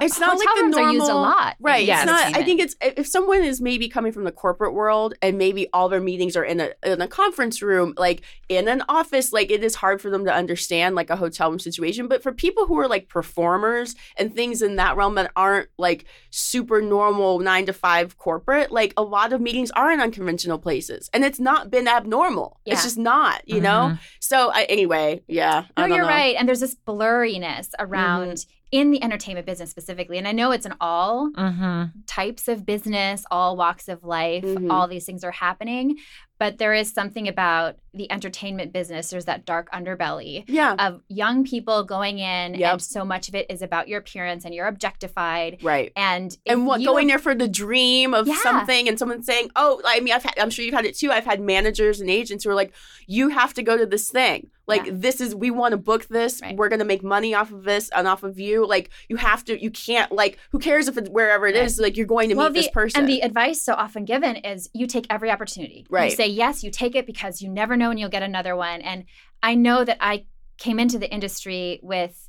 [0.00, 1.56] Oh it's not like the normal, are used a lot.
[1.60, 1.80] right?
[1.80, 2.02] in Yes.
[2.02, 2.36] It's not.
[2.36, 5.88] I think it's if someone is maybe coming from the corporate world and maybe all
[5.88, 9.64] their meetings are in a in a conference room, like in an office, like it
[9.64, 12.08] is hard for them to understand like a hotel room situation.
[12.08, 16.04] But for people who are like performers and things in that realm that aren't like
[16.30, 21.08] super normal nine to five corporate, like a lot of meetings are in unconventional places,
[21.12, 22.60] and it's not been abnormal.
[22.64, 22.74] Yeah.
[22.74, 23.90] It's just not, you know.
[23.92, 24.02] Mm-hmm.
[24.20, 25.64] So I, anyway, yeah.
[25.76, 26.10] I No, don't you're know.
[26.12, 26.36] right.
[26.38, 28.55] And there's this blurriness around mm-hmm.
[28.72, 30.18] In the entertainment business specifically.
[30.18, 32.00] And I know it's in all Mm-hmm.
[32.06, 34.72] types of business, all walks of life, Mhm.
[34.72, 35.98] all these things are happening.
[36.38, 39.08] But there is something about the entertainment business.
[39.08, 40.74] There's that dark underbelly Yeah.
[40.78, 42.72] of young people going in, Yep.
[42.72, 45.58] and so much of it is about your appearance and you're objectified.
[45.62, 45.92] Right.
[45.96, 48.34] And and what going there for the dream of Yeah.
[48.42, 51.10] something and someone saying oh i mean I've had, i'm sure you've had it too
[51.10, 52.72] i've had managers and agents who are like
[53.06, 54.92] you have to go to this thing like Yeah.
[54.94, 56.56] this is we want to book this Right.
[56.56, 59.44] we're going to make money off of this and off of you like you have
[59.46, 61.78] to you can't like who cares if it's wherever it is?
[61.80, 64.36] like you're going to well, meet the, this person And the advice so often given
[64.36, 65.86] is you take every opportunity.
[65.90, 66.12] Right.
[66.26, 68.80] Say yes, you take it because you never know when you'll get another one.
[68.80, 69.04] And
[69.44, 70.26] I know that I
[70.58, 72.28] came into the industry with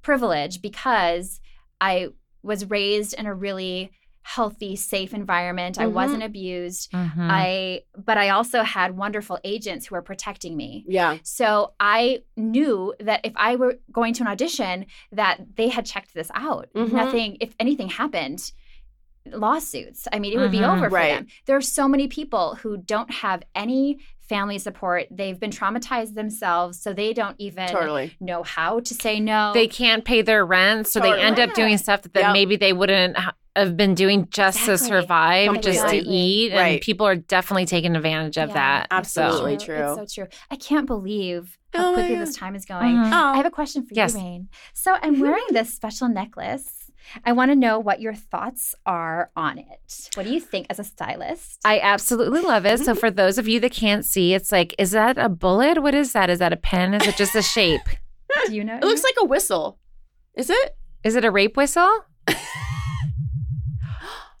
[0.00, 1.38] privilege because
[1.78, 2.08] I
[2.42, 3.90] was raised in a really
[4.22, 5.78] healthy, safe environment.
[5.78, 5.92] I Mhm.
[5.92, 6.90] wasn't abused.
[6.92, 7.28] Mm-hmm.
[7.30, 10.84] I but I also had wonderful agents who were protecting me.
[10.88, 15.84] yeah So I knew that if I were going to an audition, that they had
[15.84, 16.68] checked this out.
[16.74, 16.92] Mhm.
[16.92, 18.50] Nothing, if anything happened,
[19.32, 20.06] lawsuits.
[20.12, 20.76] I mean, it would be Mhm.
[20.76, 21.14] over for Right.
[21.14, 21.26] them.
[21.46, 23.98] There are so many people who don't have any
[24.28, 25.06] family support.
[25.10, 29.52] They've been traumatized themselves, so they don't even totally know how to say no.
[29.54, 32.32] they can't pay their rent, so they end up doing stuff that, that Yep.
[32.32, 33.16] maybe they wouldn't
[33.54, 35.00] have been doing just to Exactly.
[35.00, 36.14] survive, just to Completely.
[36.14, 36.52] eat.
[36.52, 38.86] And people are definitely taking advantage of Yeah, that.
[38.90, 39.54] Absolutely.
[39.54, 39.76] It's true.
[39.96, 40.30] It's so true.
[40.50, 42.96] I can't believe how Oh, quickly this time is going.
[42.96, 43.12] Mhm.
[43.12, 44.14] oh I have a question for Yes.
[44.14, 44.48] you, Rain.
[44.74, 46.75] So I'm wearing this special necklace.
[47.24, 50.10] I want to know what your thoughts are on it.
[50.14, 51.60] What do you think as a stylist?
[51.64, 52.80] I absolutely love it.
[52.80, 55.82] So for those of you that can't see, it's like, is that a bullet?
[55.82, 56.30] What is that?
[56.30, 56.94] Is that a pen?
[56.94, 57.82] Is it just a shape?
[58.46, 58.76] do you know?
[58.76, 59.78] it looks like a whistle
[60.36, 62.04] is it Is it a rape whistle?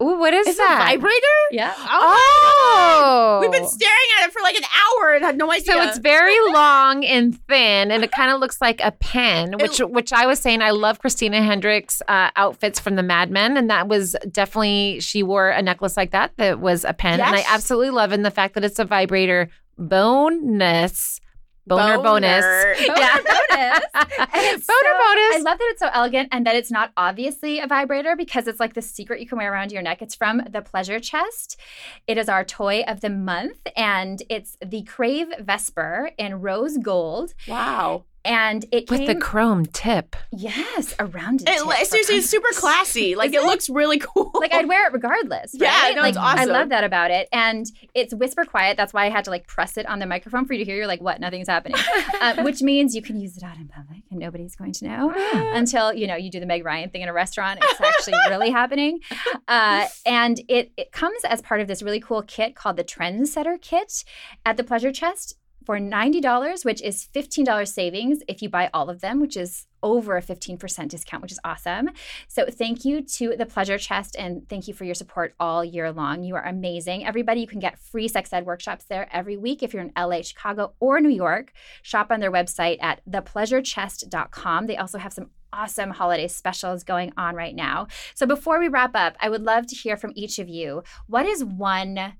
[0.02, 0.90] Ooh, what is is it a that?
[0.90, 1.72] vibrator yeah.
[1.78, 5.82] Oh, we've been staring at it for like an hour and had no idea So
[5.82, 9.54] it's very long and thin, and it kind of looks like a pen.
[9.58, 13.56] Which, which I was saying, I love Christina Hendricks' uh, outfits from the Mad Men,
[13.56, 17.34] and that was definitely she wore a necklace like that that was a pen, and
[17.34, 18.16] I absolutely love it.
[18.16, 21.20] And the fact that it's a vibrator bonus,
[21.66, 22.74] boner, bonus, Boner.
[22.86, 23.26] Boner bonus.
[23.52, 23.82] And
[24.34, 27.66] it's boner so- I love that it's so elegant and that it's not obviously a
[27.66, 30.02] vibrator because it's like the secret you can wear around your neck.
[30.02, 31.58] It's from the Pleasure Chest.
[32.06, 37.34] It is our toy of the month and it's the Crave Vesper in rose gold.
[37.48, 40.16] wow And it With came, the chrome tip.
[40.32, 41.48] yes, around it.
[41.48, 43.42] it, tip seriously it's super classy like it it?
[43.44, 45.52] looks really cool like I'd wear it regardless.
[45.54, 48.76] Yeah, no, like, it's I love that about it, and it's whisper quiet.
[48.76, 50.76] That's why I had to like press it on the microphone for you to hear.
[50.76, 51.20] You're like, what?
[51.20, 51.80] Nothing's happening,
[52.20, 55.12] uh, which means you can use it out in public and nobody's going to know
[55.54, 57.60] until you know you do the Meg Ryan thing in a restaurant.
[57.62, 59.00] It's actually really happening,
[59.46, 63.60] uh, and it it comes as part of this really cool kit called the Trendsetter
[63.60, 64.04] Kit
[64.44, 65.36] at the Pleasure Chest
[65.66, 70.16] for $90, which is $15 savings if you buy all of them, which is over
[70.16, 71.90] a 15% discount, which is awesome.
[72.28, 75.92] So thank you to the Pleasure Chest and thank you for your support all year
[75.92, 76.22] long.
[76.22, 77.04] You are amazing.
[77.04, 80.22] Everybody, you can get free sex ed workshops there every week if you're in LA,
[80.22, 81.52] Chicago, or New York.
[81.82, 84.66] Shop on their website at thepleasurechest.com.
[84.66, 87.88] They also have some awesome holiday specials going on right now.
[88.14, 90.82] So before we wrap up, I would love to hear from each of you.
[91.06, 92.14] What is one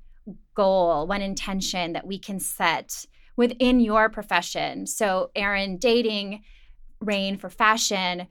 [0.55, 4.87] goal, one intention that we can set within your profession?
[4.87, 6.43] So, Erin, dating,
[7.01, 8.26] Rain for fashion,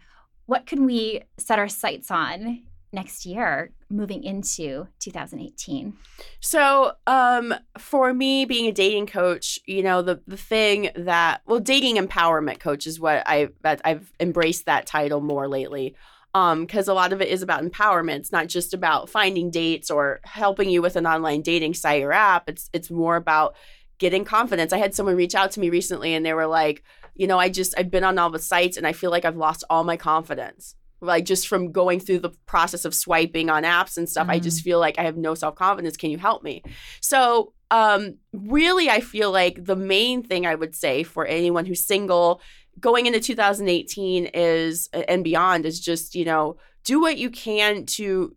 [0.47, 5.93] what can we set our sights on next year moving into 2018?
[6.39, 11.59] So, um, for me, being a dating coach, you know, the the thing that well,
[11.59, 15.95] dating empowerment coach is what I I've embraced that title more lately.
[16.33, 18.17] Um, because a lot of it is about empowerment.
[18.17, 22.11] It's not just about finding dates or helping you with an online dating site or
[22.11, 22.49] app.
[22.49, 23.55] It's it's more about
[23.97, 24.73] getting confidence.
[24.73, 26.83] I had someone reach out to me recently and they were like,
[27.15, 29.37] you know, I just I've been on all the sites and I feel like I've
[29.37, 33.97] lost all my confidence like just from going through the process of swiping on apps
[33.97, 35.97] and stuff, I just feel like I have no self confidence.
[35.97, 36.63] Can you help me?
[37.01, 41.85] So, um, really, I feel like the main thing I would say for anyone who's
[41.85, 42.41] single
[42.79, 48.35] going into 2018 is and beyond is just, you know, do what you can to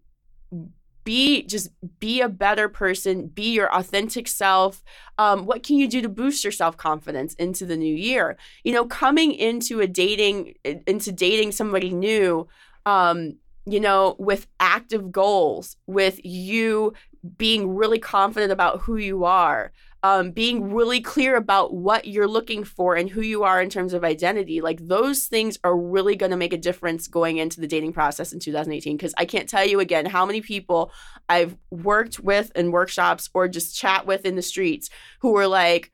[1.09, 4.85] be just be a better person be your authentic self.
[5.17, 8.37] Um, what can you do to boost your self-confidence into the new year?
[8.63, 12.47] You know coming into a dating into dating somebody new
[12.85, 16.93] um, you know with active goals with you
[17.39, 19.73] being really confident about who you are
[20.03, 23.93] um, being really clear about what you're looking for and who you are in terms
[23.93, 27.67] of identity like those things are really going to make a difference going into the
[27.67, 30.93] dating process in 2018 because i can't tell you again how many people
[31.29, 34.89] i've worked with in workshops or just chat with in the streets
[35.21, 35.91] who were like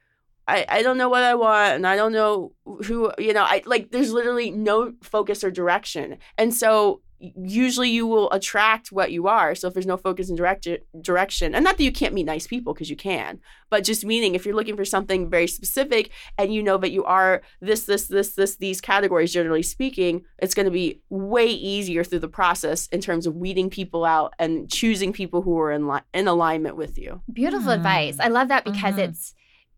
[0.46, 3.62] I, I don't know what I want and I don't know who you know I
[3.64, 6.18] like there's literally no focus or direction.
[6.36, 9.54] And so usually you will attract what you are.
[9.54, 10.66] So if there's no focus and direct
[11.00, 13.40] direction, and not that you can't meet nice people because you can,
[13.70, 17.04] but just meaning if you're looking for something very specific and you know that you
[17.04, 22.04] are this, this, this, this, these categories, generally speaking, it's going to be way easier
[22.04, 25.88] through the process in terms of weeding people out and choosing people who are in
[25.88, 27.20] li- in alignment with you.
[27.32, 28.18] Beautiful advice.
[28.20, 29.08] I love that because Mhm.
[29.08, 29.34] it's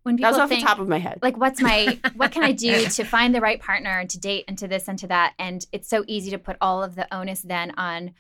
[0.07, 1.19] when people That was off think, the top of my head.
[1.21, 4.45] like what's my what can i do to find the right partner and to date
[4.49, 7.13] and to this and to that and it's so easy to put all of the
[7.15, 8.13] onus then on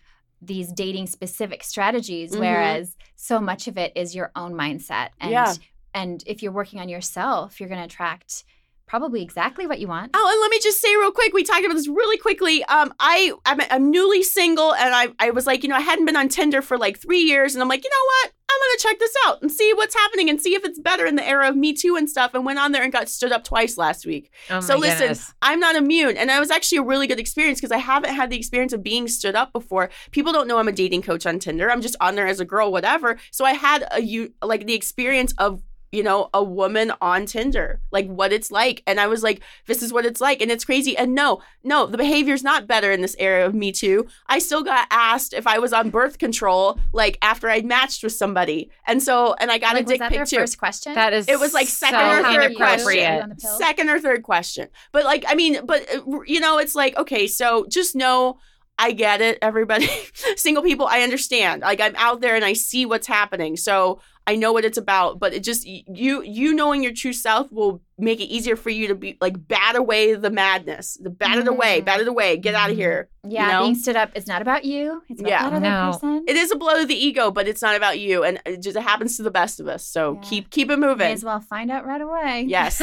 [0.42, 2.40] these dating specific strategies Mhm.
[2.40, 5.54] whereas so much of it is your own mindset and Yeah.
[5.94, 8.44] and if you're working on yourself you're going to attract
[8.86, 11.64] probably exactly what you want Oh, and let me just say real quick, we talked
[11.64, 12.64] about this really quickly.
[12.64, 16.06] Um, I I'm, I'm newly single, and I I was like, you know, I hadn't
[16.06, 18.32] been on Tinder for like three years, and I'm like, you know what?
[18.48, 21.16] I'm gonna check this out and see what's happening and see if it's better in
[21.16, 22.32] the era of Me Too and stuff.
[22.32, 24.32] And went on there and got stood up twice last week.
[24.50, 25.34] Oh So listen, goodness.
[25.42, 28.30] I'm not immune, and that was actually a really good experience because I haven't had
[28.30, 29.90] the experience of being stood up before.
[30.12, 31.70] People don't know I'm a dating coach on Tinder.
[31.70, 33.18] I'm just on there as a girl, whatever.
[33.30, 35.62] So I had a you like the experience of
[35.92, 39.82] you know a woman on Tinder, like what it's like, and I was like, this
[39.82, 40.96] is what it's like, and it's crazy.
[40.96, 44.06] And no, no, the behavior's not better in this era of Me Too.
[44.26, 48.12] I still got asked if I was on birth control, like after I'd matched with
[48.12, 50.36] somebody, and so and I got like, a was dick that pic too.
[50.36, 53.22] first question That is It was like so second or third inappropriate.
[53.22, 53.58] on the pill?
[53.58, 54.68] second or third question.
[54.92, 58.38] But like, I mean, but uh, you know, it's like, okay, so just know
[58.78, 59.88] I get it, everybody.
[60.36, 61.62] Single people, I understand.
[61.62, 63.56] Like I'm out there and I see what's happening.
[63.56, 67.52] So I know what it's about, but it just you you knowing your true self
[67.52, 70.98] will make it easier for you to be like bat away the madness.
[71.00, 72.80] The bat it away, bat it away, get out of mm-hmm.
[72.82, 73.08] here.
[73.24, 73.62] yeah you know?
[73.64, 75.42] being stood up is not about you it's about Yeah.
[75.44, 75.92] that other No.
[75.92, 78.22] person It is a blow to the ego, but it's not about you.
[78.22, 79.84] And it just it happens to the best of us.
[79.86, 80.28] So Yeah.
[80.28, 81.10] keep keep it may moving.
[81.12, 82.82] as well find out right away Yes.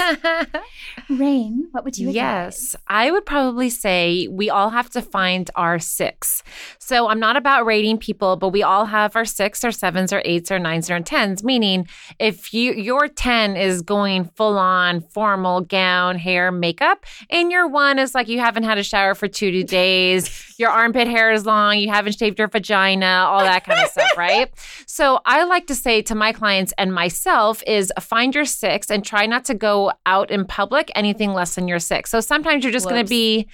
[1.10, 2.16] rain what would you advise?
[2.16, 6.44] Yes, I would probably say we all have to find our six.
[6.80, 10.22] So I'm not about rating people, but we all have our six or sevens or
[10.26, 11.44] eights or nines or tens.
[11.44, 11.88] Meaning,
[12.20, 18.00] if you your ten is going full on formal gown, hair, makeup, and your one
[18.00, 21.78] is like you haven't had a shower for two days, your armpit hair is long,
[21.78, 24.52] you haven't shaved your vagina, all that kind of stuff, right?
[24.86, 29.04] So I like to say to my clients and myself is find your six and
[29.04, 32.12] try not to go out in public anything less than your six.
[32.12, 33.48] So sometimes you're just going to be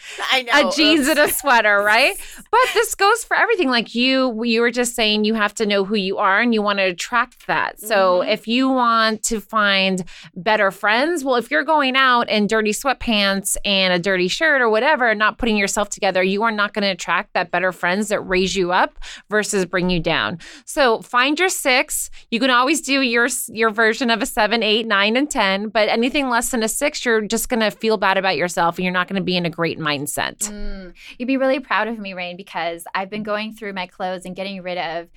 [0.53, 1.09] a jeans Oops.
[1.11, 2.15] and a sweater, right?
[2.51, 3.69] But this goes for everything.
[3.69, 6.61] Like you, you were just saying, you have to know who you are and you
[6.61, 7.79] want to attract that.
[7.79, 8.33] So Mhm.
[8.33, 10.03] if you want to find
[10.35, 14.69] better friends, well, if you're going out in dirty sweatpants and a dirty shirt or
[14.69, 18.19] whatever, not putting yourself together, you are not going to attract that better friends that
[18.21, 20.37] raise you up versus bring you down.
[20.65, 22.11] So find your six.
[22.29, 25.69] You can always do your your version of a seven, eight, nine, and ten.
[25.69, 28.83] But anything less than a six, you're just going to feel bad about yourself, and
[28.83, 30.37] you're not going to be in a great mindset.
[30.51, 34.25] Mm, you'd be really proud of me, Rain, because I've been going through my clothes
[34.25, 35.07] and getting rid of.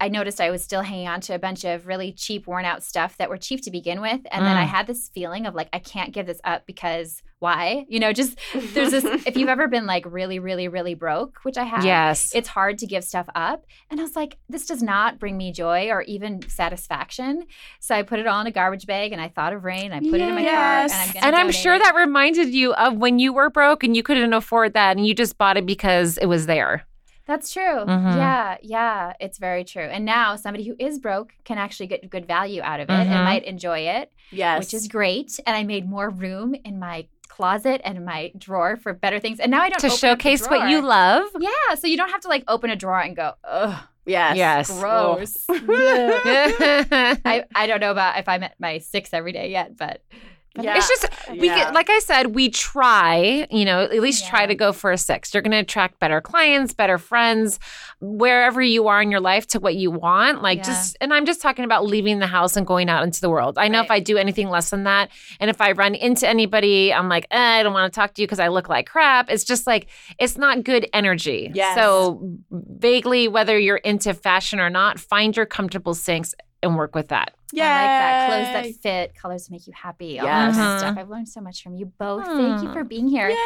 [0.00, 2.82] I noticed I was still hanging on to a bunch of really cheap, worn out
[2.82, 4.20] stuff that were cheap to begin with.
[4.32, 4.68] And then I Mm.
[4.68, 7.86] had this feeling of like, I can't give this up because why?
[7.88, 8.38] You know, just
[8.74, 12.32] there's this, if you've ever been like really, really, really broke, which I have, Yes.
[12.34, 13.64] it's hard to give stuff up.
[13.90, 17.46] And I was like, this does not bring me joy or even satisfaction.
[17.80, 19.92] So I put it all in a garbage bag and I thought of Rain.
[19.92, 21.82] I put it in my car and I'm and I'm sure it.
[21.82, 25.14] that reminded you of when you were broke and you couldn't afford that and you
[25.14, 26.86] just bought it because it was there.
[27.30, 27.84] That's true.
[27.86, 28.16] Mhm.
[28.16, 29.84] Yeah, yeah, it's very true.
[29.84, 33.08] And now somebody who is broke can actually get good value out of it and
[33.08, 33.24] Mhm.
[33.24, 34.58] might enjoy it, yes.
[34.58, 35.38] which is great.
[35.46, 39.38] And I made more room in my closet and my drawer for better things.
[39.38, 41.28] And now I don't To open up the showcase what you love.
[41.38, 44.36] Yeah, so you don't have to like open a drawer and go, ugh, yes.
[44.36, 44.78] Yes.
[44.80, 45.46] gross.
[45.48, 50.02] I, I, I don't know about if I'm at my six every day yet, but
[50.58, 50.76] Yeah.
[50.76, 51.56] It's just we Yeah.
[51.56, 54.98] get like I said, we try, you know, at least try to go for a
[54.98, 55.32] six.
[55.32, 57.60] You're gonna attract better clients, better friends,
[58.00, 60.42] wherever you are in your life to what you want.
[60.42, 60.64] Like Yeah.
[60.64, 63.58] just and I'm just talking about leaving the house and going out into the world.
[63.58, 66.92] I know if I do anything less than that, and if I run into anybody,
[66.92, 69.30] I'm like, eh, I don't want to talk to you because I look like crap.
[69.30, 69.86] It's just like
[70.18, 71.50] it's not good energy.
[71.54, 71.76] Yes.
[71.76, 72.20] So
[72.50, 77.34] vaguely, whether you're into fashion or not, find your comfortable sinks and work with that.
[77.54, 78.28] I like that.
[78.28, 80.56] Clothes that fit, colors that make you happy, all Yes.
[80.56, 80.96] that stuff.
[80.98, 82.24] I've learned so much from you both.
[82.26, 83.28] Thank you for being here.
[83.28, 83.36] Yay.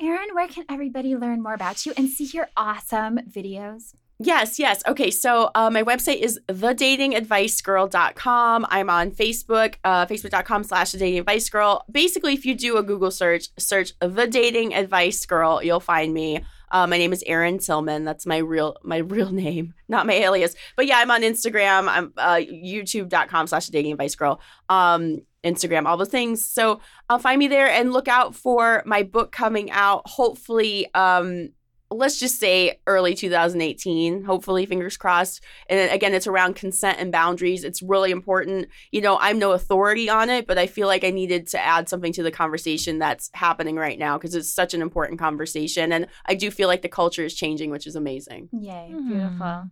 [0.00, 3.94] Erin, where can everybody learn more about you and see your awesome videos?
[4.20, 4.82] Yes, yes.
[4.86, 8.66] Okay, so uh, my website is thedatingadvicegirl.com.
[8.68, 11.84] I'm on Facebook, uh, facebook.com slash the dating advice girl.
[11.90, 16.40] Basically, if you do a Google search, search the dating advice girl, you'll find me.
[16.70, 18.04] Uh, my name is Erin Tillman.
[18.04, 20.54] That's my real my real name, not my alias.
[20.76, 21.88] But yeah, I'm on Instagram.
[21.88, 24.40] I'm uh, youtube.com slash dating advice girl.
[24.68, 26.44] Um, Instagram, all the things.
[26.44, 30.02] So uh, find me there and look out for my book coming out.
[30.06, 31.50] Hopefully, um,
[31.90, 35.42] let's just say early 2018 hopefully fingers crossed.
[35.68, 37.64] And then again it's around consent and boundaries.
[37.64, 38.68] It's really important.
[38.92, 41.88] You know i'm no authority on it but i feel like i needed to add
[41.88, 45.92] something to the conversation that's happening right now because it's such an important conversation.
[45.92, 48.48] And i do feel like the culture is changing which is amazing.
[48.52, 49.08] Yay, Hmm.
[49.08, 49.70] beautiful.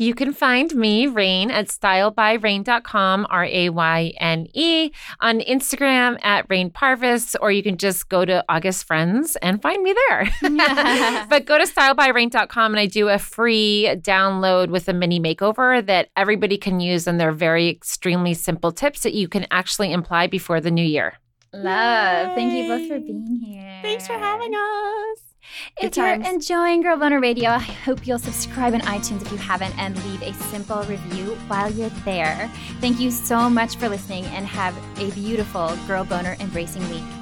[0.00, 6.46] You can find me, Rain, at stylebyrayne.com, R A Y N E, on Instagram at
[6.48, 10.30] Rayne Parvis, or you can just go to August Friends and find me there.
[11.28, 16.08] but go to stylebyrayne.com and I do a free download with a mini makeover that
[16.16, 20.62] everybody can use, and they're very extremely simple tips that you can actually imply before
[20.62, 21.18] the new year.
[21.52, 22.34] Love.
[22.34, 23.80] Thank you both for being here.
[23.82, 25.29] thanks for having us
[25.80, 29.76] If you're enjoying Girl Boner Radio, I hope you'll subscribe on iTunes if you haven't
[29.78, 32.50] and leave a simple review while you're there.
[32.80, 37.19] Thank you so much for listening and have a beautiful Girl Boner embracing week.